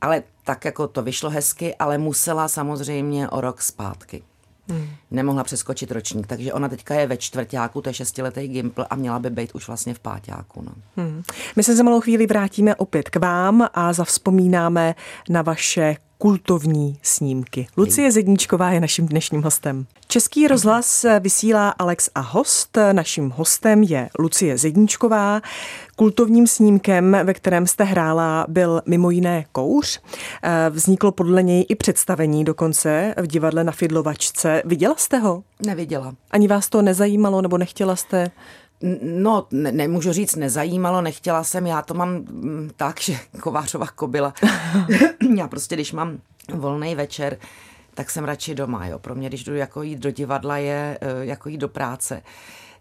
Ale 0.00 0.22
tak 0.44 0.64
jako 0.64 0.88
to 0.88 1.02
vyšlo 1.02 1.30
hezky, 1.30 1.74
ale 1.74 1.98
musela 1.98 2.48
samozřejmě 2.48 3.28
o 3.28 3.40
rok 3.40 3.62
zpátky. 3.62 4.22
Hmm. 4.70 4.88
Nemohla 5.10 5.44
přeskočit 5.44 5.90
ročník, 5.90 6.26
takže 6.26 6.52
ona 6.52 6.68
teďka 6.68 6.94
je 6.94 7.06
ve 7.06 7.16
čtvrtáku, 7.16 7.82
to 7.82 7.90
je 7.90 7.94
šestiletý 7.94 8.48
Gimpl 8.48 8.84
a 8.90 8.96
měla 8.96 9.18
by 9.18 9.30
být 9.30 9.54
už 9.54 9.66
vlastně 9.66 9.94
v 9.94 9.98
páťáku. 9.98 10.62
No. 10.62 10.72
Hmm. 10.96 11.22
My 11.56 11.62
se 11.62 11.76
za 11.76 11.82
malou 11.82 12.00
chvíli 12.00 12.26
vrátíme 12.26 12.74
opět 12.74 13.10
k 13.10 13.16
vám 13.16 13.68
a 13.74 13.92
zavzpomínáme 13.92 14.94
na 15.28 15.42
vaše 15.42 15.96
kultovní 16.18 16.98
snímky. 17.02 17.66
Lucie 17.76 18.12
Zedníčková 18.12 18.70
je 18.70 18.80
naším 18.80 19.06
dnešním 19.06 19.42
hostem. 19.42 19.86
Český 20.08 20.48
rozhlas 20.48 21.06
vysílá 21.20 21.68
Alex 21.68 22.10
a 22.14 22.20
host. 22.20 22.78
Naším 22.92 23.30
hostem 23.30 23.82
je 23.82 24.08
Lucie 24.18 24.58
Zedníčková. 24.58 25.40
Kultovním 25.96 26.46
snímkem, 26.46 27.16
ve 27.24 27.34
kterém 27.34 27.66
jste 27.66 27.84
hrála, 27.84 28.46
byl 28.48 28.82
mimo 28.86 29.10
jiné 29.10 29.44
kouř. 29.52 30.00
Vzniklo 30.70 31.12
podle 31.12 31.42
něj 31.42 31.66
i 31.68 31.74
představení 31.74 32.44
dokonce 32.44 33.14
v 33.16 33.26
divadle 33.26 33.64
na 33.64 33.72
Fidlovačce. 33.72 34.62
Viděla 34.64 34.94
jste 34.98 35.18
ho? 35.18 35.42
Neviděla. 35.66 36.14
Ani 36.30 36.48
vás 36.48 36.68
to 36.68 36.82
nezajímalo 36.82 37.42
nebo 37.42 37.58
nechtěla 37.58 37.96
jste? 37.96 38.30
No, 39.02 39.46
ne, 39.50 39.72
nemůžu 39.72 40.12
říct, 40.12 40.36
nezajímalo, 40.36 41.02
nechtěla 41.02 41.44
jsem, 41.44 41.66
já 41.66 41.82
to 41.82 41.94
mám 41.94 42.08
m, 42.14 42.70
tak, 42.76 43.00
že 43.00 43.18
kovářová 43.40 43.86
kobila. 43.86 44.34
já 45.36 45.48
prostě, 45.48 45.74
když 45.74 45.92
mám 45.92 46.18
volný 46.54 46.94
večer, 46.94 47.38
tak 47.94 48.10
jsem 48.10 48.24
radši 48.24 48.54
doma, 48.54 48.86
jo. 48.86 48.98
Pro 48.98 49.14
mě, 49.14 49.28
když 49.28 49.44
jdu 49.44 49.54
jako 49.54 49.82
jít 49.82 49.98
do 49.98 50.10
divadla, 50.10 50.56
je 50.56 50.98
jako 51.20 51.48
jít 51.48 51.58
do 51.58 51.68
práce. 51.68 52.22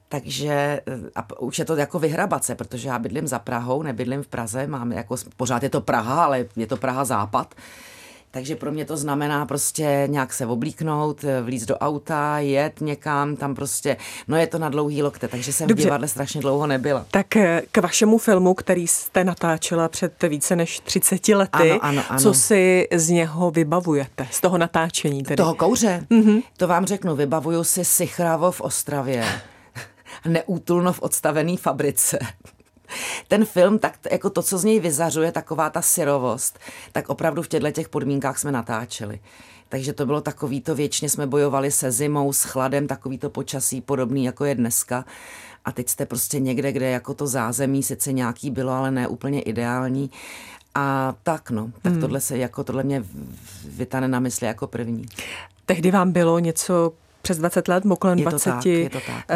Takže 0.09 0.81
a 1.15 1.39
už 1.39 1.59
je 1.59 1.65
to 1.65 1.75
jako 1.75 1.99
vyhrabat 1.99 2.43
se, 2.43 2.55
protože 2.55 2.87
já 2.87 2.99
bydlím 2.99 3.27
za 3.27 3.39
Prahou, 3.39 3.83
nebydlím 3.83 4.23
v 4.23 4.27
Praze, 4.27 4.67
mám 4.67 4.91
jako, 4.91 5.15
pořád 5.37 5.63
je 5.63 5.69
to 5.69 5.81
Praha, 5.81 6.25
ale 6.25 6.45
je 6.55 6.67
to 6.67 6.77
Praha 6.77 7.05
západ. 7.05 7.55
Takže 8.37 8.55
pro 8.55 8.71
mě 8.71 8.85
to 8.85 8.97
znamená 8.97 9.45
prostě 9.45 10.03
nějak 10.07 10.33
se 10.33 10.45
oblíknout, 10.45 11.25
vlíz 11.43 11.65
do 11.65 11.77
auta, 11.77 12.39
jet 12.39 12.81
někam, 12.81 13.35
tam 13.35 13.55
prostě, 13.55 13.97
no 14.27 14.37
je 14.37 14.47
to 14.47 14.59
na 14.59 14.69
dlouhý 14.69 15.03
lokte, 15.03 15.27
takže 15.27 15.53
jsem 15.53 15.67
Dobře. 15.67 15.81
v 15.81 15.85
divadle 15.85 16.07
strašně 16.07 16.41
dlouho 16.41 16.67
nebyla. 16.67 17.05
Tak 17.11 17.27
k 17.71 17.77
vašemu 17.81 18.17
filmu, 18.17 18.53
který 18.53 18.87
jste 18.87 19.23
natáčela 19.23 19.89
před 19.89 20.23
více 20.23 20.55
než 20.55 20.79
30 20.79 21.27
lety, 21.27 21.71
ano, 21.71 21.79
ano, 21.81 22.03
ano. 22.09 22.19
co 22.19 22.33
si 22.33 22.87
z 22.93 23.09
něho 23.09 23.51
vybavujete, 23.51 24.27
z 24.31 24.41
toho 24.41 24.57
natáčení 24.57 25.23
tedy? 25.23 25.35
Toho 25.35 25.55
kouře? 25.55 26.05
Mm-hmm. 26.09 26.43
To 26.57 26.67
vám 26.67 26.85
řeknu, 26.85 27.15
vybavuju 27.15 27.63
si 27.63 27.85
Sichravo 27.85 28.51
v 28.51 28.61
Ostravě, 28.61 29.25
neútulno 30.25 30.93
v 30.93 31.01
odstavený 31.01 31.57
fabrice 31.57 32.19
ten 33.27 33.45
film, 33.45 33.79
tak 33.79 33.97
jako 34.11 34.29
to, 34.29 34.43
co 34.43 34.57
z 34.57 34.63
něj 34.63 34.79
vyzařuje, 34.79 35.31
taková 35.31 35.69
ta 35.69 35.81
syrovost, 35.81 36.59
tak 36.91 37.09
opravdu 37.09 37.41
v 37.41 37.47
těchto 37.47 37.71
těch 37.71 37.89
podmínkách 37.89 38.39
jsme 38.39 38.51
natáčeli. 38.51 39.19
Takže 39.69 39.93
to 39.93 40.05
bylo 40.05 40.21
takový 40.21 40.61
to, 40.61 40.75
věčně 40.75 41.09
jsme 41.09 41.27
bojovali 41.27 41.71
se 41.71 41.91
zimou, 41.91 42.33
s 42.33 42.43
chladem, 42.43 42.87
takový 42.87 43.17
to 43.17 43.29
počasí 43.29 43.81
podobný, 43.81 44.25
jako 44.25 44.45
je 44.45 44.55
dneska. 44.55 45.05
A 45.65 45.71
teď 45.71 45.89
jste 45.89 46.05
prostě 46.05 46.39
někde, 46.39 46.71
kde 46.71 46.89
jako 46.89 47.13
to 47.13 47.27
zázemí 47.27 47.83
sice 47.83 48.13
nějaký 48.13 48.51
bylo, 48.51 48.71
ale 48.71 48.91
ne 48.91 49.07
úplně 49.07 49.41
ideální. 49.41 50.11
A 50.75 51.15
tak 51.23 51.51
no, 51.51 51.71
tak 51.81 51.91
hmm. 51.91 52.01
tohle 52.01 52.21
se 52.21 52.37
jako, 52.37 52.63
tohle 52.63 52.83
mě 52.83 53.03
vytane 53.65 54.07
na 54.07 54.19
mysli 54.19 54.47
jako 54.47 54.67
první. 54.67 55.05
Tehdy 55.65 55.91
vám 55.91 56.11
bylo 56.11 56.39
něco 56.39 56.93
přes 57.27 57.37
20 57.37 57.67
let, 57.67 57.83
kolem 57.99 58.19
je 58.19 58.25
20. 58.25 58.49
To 58.49 58.55
tak, 58.55 58.65
je 58.65 58.89
to 58.89 58.99
tak, 58.99 59.25
no. 59.29 59.35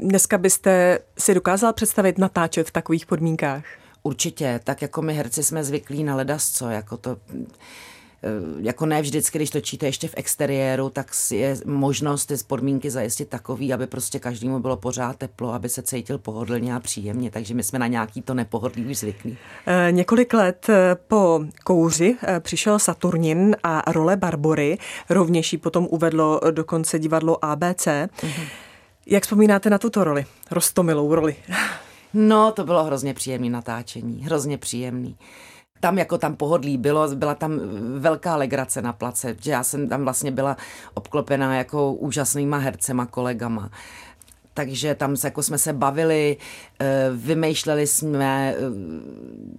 Dneska 0.00 0.38
byste 0.38 0.98
si 1.18 1.34
dokázal 1.34 1.72
představit 1.72 2.18
natáčet 2.18 2.68
v 2.68 2.70
takových 2.70 3.06
podmínkách? 3.06 3.64
Určitě, 4.02 4.60
tak 4.64 4.82
jako 4.82 5.02
my 5.02 5.14
herci 5.14 5.44
jsme 5.44 5.64
zvyklí 5.64 6.04
na 6.04 6.16
ledasco, 6.16 6.68
jako 6.68 6.96
to 6.96 7.16
jako 8.58 8.86
ne 8.86 9.02
vždycky, 9.02 9.38
když 9.38 9.50
točíte 9.50 9.86
ještě 9.86 10.08
v 10.08 10.14
exteriéru, 10.16 10.90
tak 10.90 11.10
je 11.30 11.56
možnost 11.64 12.26
ty 12.26 12.34
podmínky 12.46 12.90
zajistit 12.90 13.28
takový, 13.28 13.72
aby 13.72 13.86
prostě 13.86 14.18
každému 14.18 14.58
bylo 14.58 14.76
pořád 14.76 15.16
teplo, 15.16 15.52
aby 15.52 15.68
se 15.68 15.82
cítil 15.82 16.18
pohodlně 16.18 16.74
a 16.74 16.80
příjemně, 16.80 17.30
takže 17.30 17.54
my 17.54 17.62
jsme 17.62 17.78
na 17.78 17.86
nějaký 17.86 18.22
to 18.22 18.34
nepohodlí 18.34 18.86
už 18.86 18.96
zvyklí. 18.96 19.36
E, 19.66 19.92
několik 19.92 20.34
let 20.34 20.66
po 21.08 21.40
kouři 21.64 22.16
přišel 22.40 22.78
Saturnin 22.78 23.56
a 23.62 23.92
role 23.92 24.16
Barbory, 24.16 24.78
rovněž 25.10 25.52
ji 25.52 25.58
potom 25.58 25.86
uvedlo 25.90 26.40
dokonce 26.50 26.98
divadlo 26.98 27.44
ABC. 27.44 27.86
Mm-hmm. 27.86 28.48
Jak 29.06 29.22
vzpomínáte 29.22 29.70
na 29.70 29.78
tuto 29.78 30.04
roli, 30.04 30.26
rostomilou 30.50 31.14
roli? 31.14 31.36
No, 32.14 32.52
to 32.52 32.64
bylo 32.64 32.84
hrozně 32.84 33.14
příjemný 33.14 33.50
natáčení, 33.50 34.24
hrozně 34.24 34.58
příjemný 34.58 35.16
tam 35.80 35.98
jako 35.98 36.18
tam 36.18 36.36
pohodlí 36.36 36.76
bylo, 36.76 37.08
byla 37.14 37.34
tam 37.34 37.60
velká 37.98 38.36
legrace 38.36 38.82
na 38.82 38.92
place, 38.92 39.36
že 39.40 39.50
já 39.50 39.62
jsem 39.62 39.88
tam 39.88 40.04
vlastně 40.04 40.30
byla 40.30 40.56
obklopená 40.94 41.56
jako 41.56 41.92
úžasnýma 41.92 42.58
hercema, 42.58 43.06
kolegama. 43.06 43.70
Takže 44.58 44.94
tam 44.94 45.16
jako 45.24 45.42
jsme 45.42 45.58
se 45.58 45.72
bavili, 45.72 46.36
eh, 46.80 47.10
vymýšleli 47.14 47.86
jsme, 47.86 48.54
eh, 48.54 48.60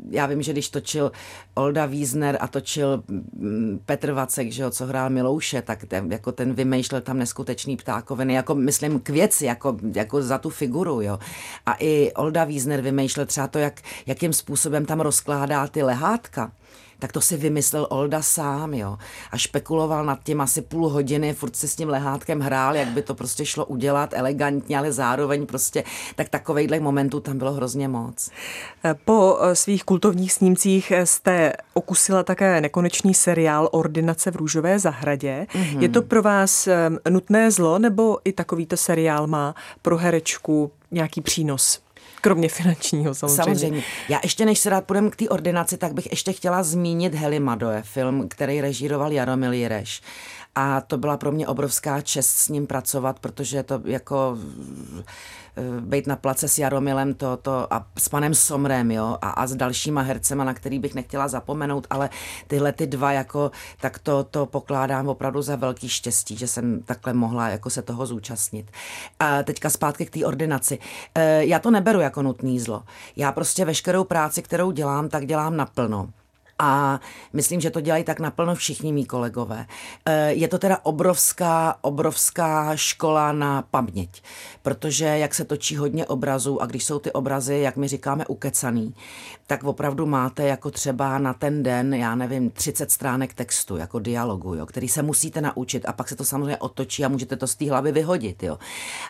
já 0.09 0.25
vím, 0.25 0.41
že 0.41 0.51
když 0.51 0.69
točil 0.69 1.11
Olda 1.55 1.85
Wiesner 1.85 2.37
a 2.41 2.47
točil 2.47 3.03
mm, 3.07 3.79
Petr 3.85 4.11
Vacek, 4.11 4.51
že 4.51 4.63
jo, 4.63 4.69
co 4.69 4.85
hrál 4.85 5.09
Milouše, 5.09 5.61
tak 5.61 5.85
ten, 5.85 6.11
jako 6.11 6.31
ten 6.31 6.53
vymýšlel 6.53 7.01
tam 7.01 7.17
neskutečný 7.17 7.77
ptákoviny, 7.77 8.33
jako 8.33 8.55
myslím 8.55 8.99
k 8.99 9.09
věci, 9.09 9.45
jako, 9.45 9.77
jako 9.95 10.21
za 10.21 10.37
tu 10.37 10.49
figuru, 10.49 11.01
jo. 11.01 11.19
A 11.65 11.75
i 11.79 12.11
Olda 12.13 12.43
Wiesner 12.43 12.81
vymýšlel 12.81 13.25
třeba 13.25 13.47
to, 13.47 13.59
jak, 13.59 13.81
jakým 14.05 14.33
způsobem 14.33 14.85
tam 14.85 14.99
rozkládá 14.99 15.67
ty 15.67 15.83
lehátka 15.83 16.51
tak 16.99 17.11
to 17.11 17.21
si 17.21 17.37
vymyslel 17.37 17.87
Olda 17.89 18.21
sám, 18.21 18.73
jo. 18.73 18.97
A 19.31 19.37
špekuloval 19.37 20.05
nad 20.05 20.19
tím 20.23 20.41
asi 20.41 20.61
půl 20.61 20.89
hodiny, 20.89 21.33
furt 21.33 21.55
si 21.55 21.67
s 21.67 21.75
tím 21.75 21.89
lehátkem 21.89 22.39
hrál, 22.39 22.75
jak 22.75 22.87
by 22.87 23.01
to 23.01 23.15
prostě 23.15 23.45
šlo 23.45 23.65
udělat 23.65 24.13
elegantně, 24.13 24.77
ale 24.77 24.91
zároveň 24.91 25.45
prostě, 25.45 25.83
tak 26.15 26.29
takovejhle 26.29 26.79
momentů 26.79 27.19
tam 27.19 27.37
bylo 27.37 27.53
hrozně 27.53 27.87
moc. 27.87 28.31
Po 29.05 29.37
eh, 29.41 29.55
svých 29.55 29.83
kultovních 29.83 30.33
snímcích 30.33 30.91
jste 31.03 31.53
okusila 31.73 32.23
také 32.23 32.61
nekonečný 32.61 33.13
seriál 33.13 33.69
Ordinace 33.71 34.31
v 34.31 34.35
růžové 34.35 34.79
zahradě. 34.79 35.47
Mm-hmm. 35.49 35.81
Je 35.81 35.89
to 35.89 36.01
pro 36.01 36.21
vás 36.21 36.67
eh, 36.67 36.89
nutné 37.09 37.51
zlo, 37.51 37.79
nebo 37.79 38.17
i 38.25 38.33
takovýto 38.33 38.77
seriál 38.77 39.27
má 39.27 39.55
pro 39.81 39.97
herečku 39.97 40.71
nějaký 40.91 41.21
přínos? 41.21 41.81
Kromě 42.21 42.49
finančního 42.49 43.15
samozřejmě. 43.15 43.43
Samozřejmě. 43.43 43.83
Já 44.09 44.19
ještě 44.23 44.45
než 44.45 44.59
se 44.59 44.69
rád 44.69 44.85
půjdem 44.85 45.09
k 45.09 45.15
té 45.15 45.29
ordinaci, 45.29 45.77
tak 45.77 45.93
bych 45.93 46.11
ještě 46.11 46.33
chtěla 46.33 46.63
zmínit 46.63 47.15
Heli 47.15 47.39
Madoje, 47.39 47.83
film, 47.85 48.29
který 48.29 48.61
režíroval 48.61 49.11
Jaromil 49.11 49.53
Jireš. 49.53 50.01
A 50.59 50.81
to 50.81 50.97
byla 50.97 51.17
pro 51.17 51.31
mě 51.31 51.47
obrovská 51.47 52.01
čest 52.01 52.29
s 52.29 52.49
ním 52.49 52.67
pracovat, 52.67 53.19
protože 53.19 53.63
to 53.63 53.81
jako 53.85 54.37
Eh, 55.59 55.81
být 55.81 56.07
na 56.07 56.15
place 56.15 56.47
s 56.47 56.57
Jaromilem 56.57 57.13
to, 57.13 57.37
to 57.37 57.73
a 57.73 57.85
s 57.97 58.09
panem 58.09 58.33
Somrem, 58.33 58.91
jo, 58.91 59.17
a, 59.21 59.29
a 59.29 59.47
s 59.47 59.55
dalšíma 59.55 60.01
hercema, 60.01 60.43
na 60.43 60.53
který 60.53 60.79
bych 60.79 60.95
nechtěla 60.95 61.27
zapomenout, 61.27 61.87
ale 61.89 62.09
tyhle 62.47 62.71
ty 62.73 62.87
dva 62.87 63.11
jako, 63.11 63.51
tak 63.81 63.99
to, 63.99 64.23
to 64.23 64.45
pokládám 64.45 65.07
opravdu 65.07 65.41
za 65.41 65.55
velký 65.55 65.89
štěstí, 65.89 66.37
že 66.37 66.47
jsem 66.47 66.81
takhle 66.83 67.13
mohla 67.13 67.49
jako 67.49 67.69
se 67.69 67.81
toho 67.81 68.05
zúčastnit. 68.05 68.71
A 69.19 69.43
teďka 69.43 69.69
zpátky 69.69 70.05
k 70.05 70.09
té 70.09 70.25
ordinaci. 70.25 70.79
Eh, 71.15 71.45
já 71.45 71.59
to 71.59 71.71
neberu 71.71 71.99
jako 71.99 72.21
nutný 72.21 72.59
zlo. 72.59 72.83
Já 73.15 73.31
prostě 73.31 73.65
veškerou 73.65 74.03
práci, 74.03 74.41
kterou 74.41 74.71
dělám, 74.71 75.09
tak 75.09 75.25
dělám 75.25 75.57
naplno. 75.57 76.09
A 76.59 76.99
myslím, 77.33 77.61
že 77.61 77.69
to 77.69 77.81
dělají 77.81 78.03
tak 78.03 78.19
naplno 78.19 78.55
všichni 78.55 78.93
mý 78.93 79.05
kolegové. 79.05 79.65
Eh, 80.05 80.31
je 80.31 80.47
to 80.47 80.57
teda 80.57 80.77
obrovská, 80.83 81.75
obrovská 81.81 82.75
škola 82.75 83.31
na 83.31 83.61
paměť, 83.61 84.23
protože 84.61 85.05
jak 85.05 85.35
se 85.35 85.45
točí 85.45 85.77
hodně 85.77 86.05
obrazů 86.05 86.61
a 86.61 86.65
když 86.65 86.85
jsou 86.85 86.99
ty 86.99 87.11
obrazy, 87.11 87.59
jak 87.59 87.77
my 87.77 87.87
říkáme, 87.87 88.25
ukecaný, 88.25 88.93
tak 89.47 89.63
opravdu 89.63 90.05
máte 90.05 90.43
jako 90.43 90.71
třeba 90.71 91.17
na 91.17 91.33
ten 91.33 91.63
den, 91.63 91.93
já 91.93 92.15
nevím, 92.15 92.49
30 92.49 92.91
stránek 92.91 93.33
textu, 93.33 93.77
jako 93.77 93.99
dialogu, 93.99 94.55
jo, 94.55 94.65
který 94.65 94.87
se 94.87 95.01
musíte 95.01 95.41
naučit 95.41 95.85
a 95.85 95.93
pak 95.93 96.09
se 96.09 96.15
to 96.15 96.25
samozřejmě 96.25 96.57
otočí 96.57 97.05
a 97.05 97.07
můžete 97.07 97.35
to 97.35 97.47
z 97.47 97.55
té 97.55 97.69
hlavy 97.69 97.91
vyhodit. 97.91 98.43
Jo. 98.43 98.57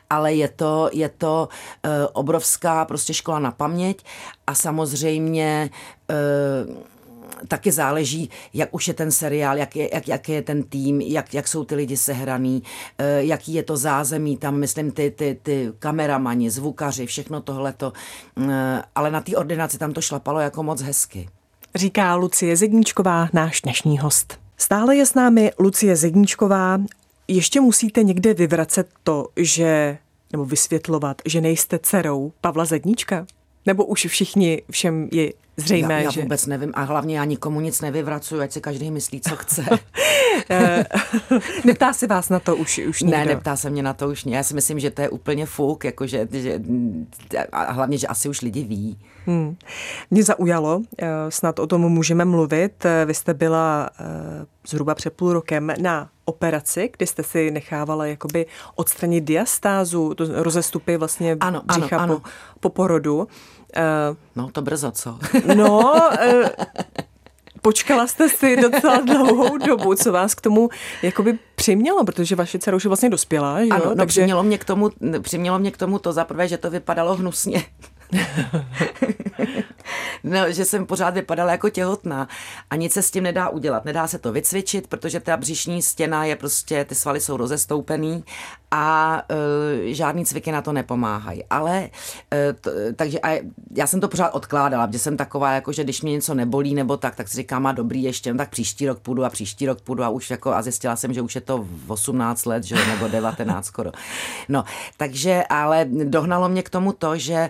Ale 0.09 0.33
je 0.33 0.47
to, 0.47 0.89
je 0.93 1.09
to 1.09 1.49
uh, 1.85 1.91
obrovská 2.13 2.85
prostě 2.85 3.13
škola 3.13 3.39
na 3.39 3.51
paměť 3.51 4.05
a 4.47 4.55
samozřejmě 4.55 5.69
uh, 6.09 6.75
taky 7.47 7.71
záleží, 7.71 8.30
jak 8.54 8.69
už 8.71 8.88
je 8.88 8.93
ten 8.93 9.12
seriál, 9.12 9.58
jak 9.58 9.75
je, 9.75 9.89
jak, 9.93 10.08
jak 10.08 10.30
je 10.30 10.41
ten 10.41 10.63
tým, 10.63 11.02
jak, 11.02 11.34
jak 11.34 11.47
jsou 11.47 11.63
ty 11.63 11.75
lidi 11.75 11.97
sehraný, 11.97 12.63
eh, 12.97 13.23
jaký 13.23 13.54
je 13.54 13.63
to 13.63 13.78
zázemí, 13.78 14.38
tam 14.38 14.58
myslím 14.58 14.91
ty, 14.91 15.12
ty, 15.12 15.39
ty 15.43 15.71
kameramani, 15.80 16.49
zvukaři, 16.49 17.06
všechno 17.06 17.41
tohleto. 17.41 17.93
Eh, 18.49 18.82
ale 18.95 19.12
na 19.12 19.21
té 19.21 19.38
ordinaci 19.38 19.78
tam 19.78 19.93
to 19.93 20.02
šlapalo 20.02 20.39
jako 20.39 20.63
moc 20.63 20.82
hezky. 20.82 21.30
Říká 21.75 22.15
Lucie 22.15 22.58
Zedníčková, 22.58 23.30
náš 23.34 23.62
dnešní 23.62 23.99
host. 23.99 24.39
Stále 24.58 24.95
je 24.95 25.06
s 25.06 25.13
námi 25.13 25.52
Lucie 25.60 25.95
Zedníčková. 25.95 26.82
Ještě 27.28 27.62
musíte 27.62 28.04
někde 28.04 28.34
vyvracet 28.34 28.89
to, 29.04 29.28
že, 29.36 29.97
nebo 30.32 30.45
vysvětlovat, 30.45 31.21
že 31.25 31.41
nejste 31.41 31.80
dcerou 31.80 32.32
Pavla 32.41 32.65
Zedníčka? 32.65 33.25
Nebo 33.69 33.86
už 33.86 34.05
všichni, 34.05 34.62
všem 34.71 35.10
je 35.12 35.34
zřejmé, 35.58 35.93
já, 35.93 35.99
já 35.99 36.12
že... 36.12 36.21
vůbec 36.21 36.45
nevím 36.45 36.71
a 36.75 36.84
hlavně 36.84 37.17
já 37.19 37.25
nikomu 37.25 37.62
nic 37.62 37.82
nevyvracuju, 37.82 38.41
ať 38.41 38.51
si 38.51 38.62
každý 38.62 38.91
myslí, 38.91 39.21
co 39.21 39.36
chce. 39.36 39.65
Eh, 40.49 40.84
neptá 41.65 41.93
se 41.93 42.08
vás 42.08 42.29
na 42.29 42.39
to 42.39 42.55
už, 42.55 42.77
už 42.77 43.01
nikdo? 43.01 43.17
Ne, 43.17 43.25
neptá 43.25 43.55
se 43.55 43.69
mě 43.69 43.84
na 43.84 43.93
to 43.93 44.10
už. 44.10 44.25
Já 44.25 44.43
si 44.43 44.53
myslím, 44.53 44.79
že 44.79 44.91
to 44.91 45.01
je 45.01 45.10
úplně 45.10 45.45
fuk, 45.45 45.84
jakože, 45.84 46.27
že, 46.32 46.62
a 47.51 47.71
hlavně, 47.71 47.97
že 47.97 48.08
asi 48.08 48.29
už 48.29 48.41
lidi 48.41 48.63
ví. 48.63 48.97
Hmm. 49.25 49.55
Mě 50.12 50.23
zaujalo, 50.23 50.82
eh, 50.97 51.08
snad 51.29 51.60
o 51.60 51.67
tom 51.67 51.82
můžeme 51.82 52.25
mluvit. 52.25 52.86
Eh, 52.86 53.05
vy 53.05 53.13
jste 53.13 53.34
byla 53.34 53.89
zhruba 54.67 54.95
před 54.95 55.13
půl 55.13 55.34
rokem 55.34 55.73
na 55.82 56.10
operaci, 56.25 56.89
kdy 56.97 57.08
jste 57.08 57.23
si 57.23 57.51
nechávala 57.51 58.05
jakoby 58.05 58.45
odstranit 58.75 59.23
diastázu, 59.23 60.13
to 60.13 60.43
rozestupy 60.43 60.97
vlastně 60.97 61.38
ano, 61.39 61.62
břicha 61.65 61.97
ano, 61.97 62.03
ano. 62.03 62.19
Po, 62.19 62.29
po 62.60 62.69
porodu. 62.69 63.27
Uh, 63.77 64.17
no 64.36 64.49
to 64.51 64.62
brzo, 64.62 64.91
co? 64.91 65.19
no, 65.55 65.79
uh, 65.82 66.49
počkala 67.62 68.08
jste 68.08 68.29
si 68.29 68.58
docela 68.58 68.97
dlouhou 68.97 69.58
dobu, 69.58 69.95
co 69.95 70.12
vás 70.12 70.36
k 70.36 70.41
tomu 70.41 70.69
jakoby 71.01 71.39
přimělo, 71.55 72.03
protože 72.03 72.36
vaše 72.36 72.60
dcera 72.60 72.77
už 72.77 72.84
je 72.84 72.88
vlastně 72.88 73.10
dospělá, 73.10 73.65
že 73.65 73.69
ano, 73.69 73.84
jo? 73.84 73.89
No, 73.89 73.95
Takže... 73.95 74.21
přimělo, 74.21 74.43
mě 74.43 74.58
k 74.58 74.65
tomu, 74.65 74.89
přimělo 75.21 75.60
mě 75.60 75.71
k 75.71 75.77
tomu 75.77 75.99
to 75.99 76.13
zaprvé, 76.13 76.47
že 76.47 76.58
to 76.58 76.69
vypadalo 76.69 77.15
hnusně. 77.15 77.63
no, 80.24 80.52
že 80.52 80.65
jsem 80.65 80.86
pořád 80.86 81.13
vypadala 81.13 81.52
jako 81.52 81.69
těhotná 81.69 82.28
a 82.69 82.76
nic 82.76 82.93
se 82.93 83.02
s 83.02 83.12
tím 83.12 83.24
nedá 83.24 83.50
udělat. 83.50 83.86
Nedá 83.86 84.08
se 84.08 84.19
to 84.19 84.32
vycvičit, 84.32 84.88
protože 84.88 85.19
ta 85.19 85.38
břišní 85.38 85.82
stěna 85.82 86.26
je 86.26 86.36
prostě, 86.36 86.86
ty 86.86 86.95
svaly 86.95 87.22
jsou 87.22 87.38
rozestoupený 87.38 88.24
a 88.72 89.22
e, 89.30 89.93
žádný 89.93 90.26
cviky 90.26 90.52
na 90.52 90.62
to 90.62 90.74
nepomáhají. 90.74 91.43
Ale, 91.50 91.89
e, 92.34 92.54
to, 92.54 92.72
takže 92.95 93.19
a 93.19 93.43
já 93.76 93.88
jsem 93.88 94.00
to 94.00 94.08
pořád 94.08 94.30
odkládala, 94.30 94.88
protože 94.88 95.00
jsem 95.00 95.17
taková, 95.17 95.52
jako, 95.52 95.72
že 95.72 95.84
když 95.84 96.02
mě 96.02 96.12
něco 96.12 96.34
nebolí 96.34 96.76
nebo 96.76 96.98
tak, 96.98 97.15
tak 97.15 97.28
si 97.28 97.38
říkám, 97.38 97.65
a 97.65 97.72
dobrý 97.72 98.04
ještě, 98.04 98.34
no, 98.34 98.38
tak 98.38 98.50
příští 98.50 98.88
rok 98.88 99.00
půjdu 99.00 99.26
a 99.26 99.30
příští 99.30 99.65
rok 99.65 99.82
půjdu 99.82 100.04
a 100.04 100.10
už 100.10 100.30
jako, 100.30 100.54
a 100.54 100.62
zjistila 100.62 100.95
jsem, 100.95 101.13
že 101.13 101.22
už 101.22 101.36
je 101.36 101.41
to 101.41 101.65
v 101.86 101.91
18 101.91 102.45
let, 102.45 102.63
že, 102.63 102.76
nebo 102.88 103.08
19 103.08 103.65
skoro. 103.65 103.91
No, 104.50 104.63
takže, 104.98 105.43
ale 105.50 105.86
dohnalo 105.89 106.50
mě 106.50 106.63
k 106.63 106.69
tomu 106.69 106.93
to, 106.93 107.17
že 107.17 107.34
e, 107.34 107.50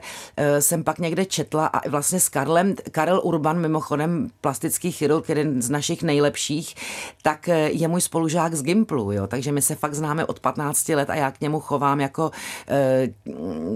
jsem 0.59 0.83
pak 0.83 0.99
někde 0.99 1.25
četla 1.25 1.67
a 1.67 1.89
vlastně 1.89 2.19
s 2.19 2.29
Karlem, 2.29 2.75
Karel 2.91 3.21
Urban, 3.23 3.59
mimochodem 3.59 4.29
plastický 4.41 4.91
chirurg, 4.91 5.29
jeden 5.29 5.61
z 5.61 5.69
našich 5.69 6.03
nejlepších, 6.03 6.75
tak 7.21 7.49
e, 7.49 7.71
je 7.71 7.87
můj 7.87 8.01
spolužák 8.01 8.53
z 8.55 8.63
Gimplu, 8.63 9.11
jo, 9.11 9.27
takže 9.27 9.51
my 9.51 9.61
se 9.61 9.75
fakt 9.75 9.93
známe 9.93 10.25
od 10.25 10.39
15 10.39 10.89
let 10.89 10.99
let 10.99 11.09
a 11.09 11.15
já 11.15 11.31
k 11.31 11.41
němu 11.41 11.59
chovám 11.59 12.01
jako 12.01 12.31
e, 12.67 13.09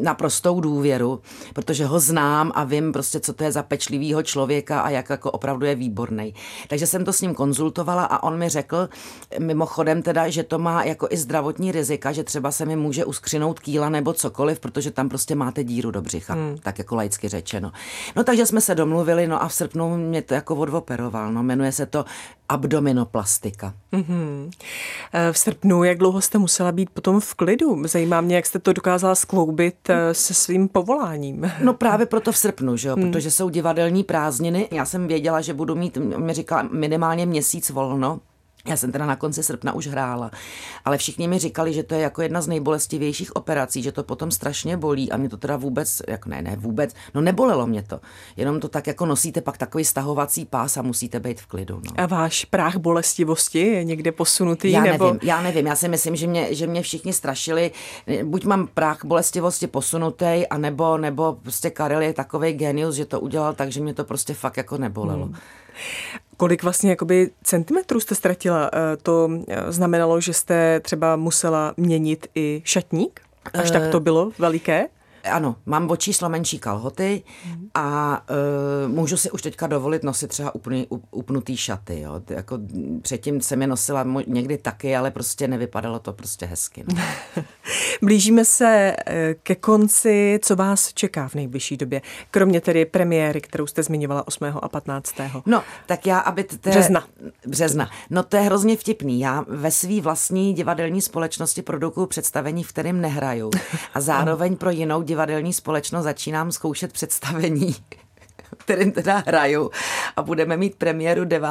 naprostou 0.02 0.62
důvěru, 0.62 1.22
protože 1.54 1.86
ho 1.86 2.00
znám 2.00 2.52
a 2.56 2.64
vím 2.64 2.92
prostě, 2.92 3.20
co 3.20 3.34
to 3.34 3.44
je 3.44 3.52
za 3.52 3.64
pečlivýho 3.64 4.24
člověka 4.24 4.82
a 4.82 4.90
jak 4.90 5.10
jako 5.10 5.32
opravdu 5.32 5.66
je 5.66 5.76
výborný. 5.76 6.34
Takže 6.68 6.88
jsem 6.88 7.06
to 7.06 7.14
s 7.14 7.22
ním 7.22 7.36
konzultovala 7.36 8.04
a 8.06 8.24
on 8.24 8.38
mi 8.38 8.50
řekl, 8.50 8.90
mimochodem 9.40 10.02
teda, 10.02 10.30
že 10.30 10.44
to 10.44 10.60
má 10.60 10.84
jako 10.84 11.08
i 11.10 11.18
zdravotní 11.18 11.72
rizika, 11.72 12.12
že 12.12 12.24
třeba 12.24 12.52
se 12.52 12.66
mi 12.66 12.76
může 12.76 13.06
uskřinout 13.06 13.60
kýla 13.60 13.90
nebo 13.90 14.14
cokoliv, 14.14 14.60
protože 14.60 14.92
tam 14.92 15.10
prostě 15.10 15.36
máte 15.36 15.64
díru 15.64 15.92
do 15.92 16.02
břicha, 16.02 16.34
hmm. 16.34 16.58
Tak 16.64 16.78
jako 16.78 16.96
laicky 16.96 17.30
řečeno. 17.30 17.72
No 18.16 18.24
takže 18.24 18.46
jsme 18.46 18.62
se 18.62 18.76
domluvili, 18.76 19.28
no 19.28 19.44
a 19.44 19.48
v 19.48 19.54
srpnu 19.54 19.98
mě 19.98 20.22
to 20.22 20.34
jako 20.34 20.56
odoperoval, 20.56 21.34
no 21.34 21.44
jmenuje 21.44 21.72
se 21.72 21.86
to 21.86 22.06
abdominoplastika. 22.50 23.74
Mm-hmm. 23.94 24.52
V 25.32 25.38
srpnu, 25.38 25.84
jak 25.84 25.98
dlouho 25.98 26.22
jste 26.22 26.38
musela 26.38 26.72
být 26.72 26.90
potom 26.90 27.20
v 27.20 27.34
klidu? 27.34 27.88
Zajímá 27.88 28.22
mě, 28.22 28.36
jak 28.36 28.46
jste 28.46 28.60
to 28.60 28.74
dokázala 28.74 29.16
skloubit 29.16 29.90
eh, 29.90 30.14
se 30.14 30.34
svým 30.34 30.68
povoláním. 30.68 31.52
No 31.64 31.74
právě 31.74 32.06
proto 32.06 32.32
v 32.32 32.38
srpnu, 32.38 32.78
že 32.78 32.88
jo? 32.88 32.96
Hmm. 32.96 33.12
protože 33.12 33.32
jsou 33.32 33.50
divadelní 33.50 34.04
prázdniny. 34.04 34.68
Já 34.72 34.86
jsem 34.86 35.08
věděla, 35.08 35.42
že 35.42 35.54
budu 35.54 35.76
mít, 35.76 35.98
mi 35.98 36.34
říkala, 36.34 36.70
minimálně 36.72 37.26
měsíc 37.26 37.70
volno. 37.70 38.20
Já 38.68 38.78
jsem 38.78 38.92
teda 38.92 39.06
na 39.06 39.16
konci 39.16 39.44
srpna 39.44 39.74
už 39.74 39.88
hrála, 39.88 40.32
ale 40.86 40.98
všichni 40.98 41.28
mi 41.28 41.40
říkali, 41.40 41.74
že 41.74 41.84
to 41.84 41.96
je 41.96 42.02
jako 42.02 42.22
jedna 42.22 42.42
z 42.42 42.48
nejbolestivějších 42.48 43.36
operací, 43.36 43.84
že 43.84 43.92
to 43.92 44.04
potom 44.04 44.32
strašně 44.32 44.78
bolí 44.78 45.12
a 45.12 45.18
mě 45.18 45.30
to 45.30 45.38
teda 45.38 45.58
vůbec, 45.58 46.02
jak 46.08 46.26
ne, 46.26 46.42
ne 46.42 46.56
vůbec, 46.56 46.94
no 47.14 47.22
nebolelo 47.22 47.68
mě 47.68 47.84
to, 47.84 48.00
jenom 48.38 48.60
to 48.60 48.70
tak 48.70 48.88
jako 48.88 49.06
nosíte 49.06 49.42
pak 49.42 49.58
takový 49.58 49.86
stahovací 49.86 50.46
pás 50.46 50.78
a 50.78 50.82
musíte 50.82 51.20
být 51.20 51.42
v 51.42 51.46
klidu. 51.46 51.82
No. 51.86 51.92
A 51.98 52.06
váš 52.06 52.46
práh 52.46 52.78
bolestivosti 52.78 53.60
je 53.60 53.84
někde 53.84 54.12
posunutý? 54.12 54.72
Já 54.72 54.84
nebo... 54.84 55.06
nevím, 55.06 55.20
já 55.24 55.42
nevím, 55.42 55.68
já 55.68 55.76
si 55.76 55.88
myslím, 55.88 56.16
že 56.16 56.28
mě, 56.28 56.56
že 56.56 56.68
mě 56.68 56.82
všichni 56.82 57.14
strašili, 57.14 57.72
buď 58.24 58.46
mám 58.46 58.68
práh 58.68 59.06
bolestivosti 59.06 59.68
posunutý, 59.68 60.48
anebo, 60.50 60.98
nebo 60.98 61.38
prostě 61.42 61.70
Karel 61.70 62.02
je 62.02 62.14
takový 62.14 62.54
genius, 62.54 62.96
že 62.96 63.06
to 63.06 63.20
udělal 63.20 63.54
tak, 63.54 63.72
že 63.72 63.82
mě 63.82 63.94
to 63.94 64.04
prostě 64.04 64.34
fakt 64.34 64.58
jako 64.58 64.78
nebolelo. 64.78 65.26
Hmm. 65.26 65.36
Kolik 66.38 66.64
vlastně 66.64 66.90
jakoby 66.90 67.30
centimetrů 67.44 68.00
jste 68.00 68.16
ztratila? 68.16 68.72
Eh, 68.74 68.98
to 68.98 69.30
eh, 69.48 69.72
znamenalo, 69.72 70.22
že 70.22 70.34
jste 70.34 70.80
třeba 70.80 71.16
musela 71.16 71.74
měnit 71.78 72.28
i 72.36 72.62
šatník? 72.66 73.22
Až 73.54 73.72
tak 73.72 73.88
to 73.92 74.00
bylo 74.00 74.32
veliké? 74.40 74.88
Ano, 75.32 75.56
mám 75.66 75.90
o 75.90 75.96
číslo 75.96 76.30
menší 76.30 76.60
kalhoty 76.60 77.24
a 77.74 78.22
uh, 78.88 78.92
můžu 78.92 79.18
si 79.18 79.32
už 79.32 79.42
teďka 79.42 79.68
dovolit 79.68 80.04
nosit 80.04 80.28
třeba 80.28 80.56
upný, 80.56 80.88
upnutý 81.12 81.58
šaty. 81.58 82.00
Jo. 82.00 82.22
Jako 82.30 82.60
předtím 83.02 83.42
se 83.42 83.56
mi 83.56 83.68
nosila 83.68 84.06
někdy 84.28 84.58
taky, 84.58 84.96
ale 84.96 85.12
prostě 85.12 85.48
nevypadalo 85.48 86.00
to 86.00 86.14
prostě 86.14 86.46
hezky. 86.46 86.84
No. 86.88 87.04
Blížíme 88.02 88.46
se 88.46 88.96
e, 89.06 89.34
ke 89.34 89.56
konci, 89.56 90.40
co 90.44 90.56
vás 90.56 90.94
čeká 90.94 91.28
v 91.28 91.36
nejbližší 91.36 91.78
době, 91.78 92.02
kromě 92.32 92.62
tedy 92.62 92.86
premiéry, 92.86 93.42
kterou 93.42 93.68
jste 93.68 93.84
zmiňovala 93.84 94.28
8. 94.28 94.44
a 94.62 94.70
15. 94.70 95.16
No, 95.46 95.64
tak 95.86 96.06
já, 96.08 96.20
aby... 96.20 96.44
Te, 96.44 96.70
března. 96.70 97.04
Března. 97.48 97.90
No 98.10 98.24
to 98.24 98.38
je 98.38 98.44
hrozně 98.44 98.78
vtipný. 98.78 99.20
Já 99.20 99.46
ve 99.48 99.72
své 99.72 100.02
vlastní 100.02 100.54
divadelní 100.54 101.02
společnosti 101.02 101.62
produkuju 101.62 102.08
představení, 102.08 102.64
v 102.64 102.70
kterém 102.70 103.02
nehraju 103.02 103.52
a 103.94 104.02
zároveň 104.02 104.56
pro 104.56 104.70
jinou 104.70 105.02
divadelní 105.14 105.54
společnost 105.54 106.04
začínám 106.04 106.52
zkoušet 106.52 106.94
představení 106.94 107.76
kterým 108.58 108.92
teda 108.92 109.24
hraju 109.28 109.72
a 110.16 110.22
budeme 110.22 110.58
mít 110.58 110.76
premiéru 110.76 111.26
9. 111.26 111.50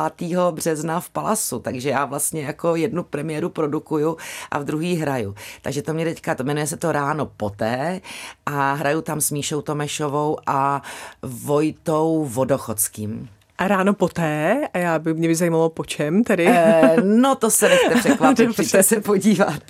března 0.50 1.00
v 1.00 1.10
Palasu, 1.10 1.58
takže 1.58 1.88
já 1.88 2.04
vlastně 2.04 2.42
jako 2.42 2.76
jednu 2.76 3.02
premiéru 3.02 3.48
produkuju 3.48 4.16
a 4.50 4.58
v 4.58 4.64
druhý 4.64 4.96
hraju. 4.96 5.34
Takže 5.62 5.82
to 5.82 5.94
mě 5.94 6.04
teďka, 6.04 6.34
to 6.34 6.44
jmenuje 6.44 6.66
se 6.66 6.76
to 6.76 6.92
Ráno 6.92 7.26
poté 7.26 8.00
a 8.46 8.72
hraju 8.72 9.02
tam 9.02 9.20
s 9.20 9.30
Míšou 9.30 9.62
Tomešovou 9.62 10.38
a 10.46 10.82
Vojtou 11.22 12.24
Vodochodským. 12.24 13.28
A 13.62 13.68
ráno 13.68 13.94
poté, 13.94 14.68
a 14.74 14.78
já 14.78 14.98
by 14.98 15.14
mě 15.14 15.28
by 15.28 15.34
zajímalo 15.34 15.68
po 15.68 15.84
čem 15.84 16.24
tedy. 16.24 16.46
E, 16.48 16.96
no 17.02 17.34
to 17.34 17.50
se 17.50 17.68
nechte 17.68 17.94
překvapit, 17.94 18.50
přijďte 18.52 18.82
se 18.82 19.00
podívat. 19.00 19.62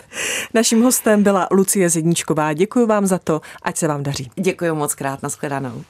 Naším 0.55 0.83
hostem 0.83 1.23
byla 1.23 1.49
Lucie 1.51 1.91
Zedníčková. 1.91 2.53
Děkuji 2.53 2.87
vám 2.87 3.07
za 3.07 3.19
to, 3.19 3.41
ať 3.63 3.77
se 3.77 3.89
vám 3.89 4.03
daří. 4.03 4.31
Děkuji 4.37 4.75
moc 4.75 4.95
krát, 4.95 5.23
nashledanou. 5.23 5.83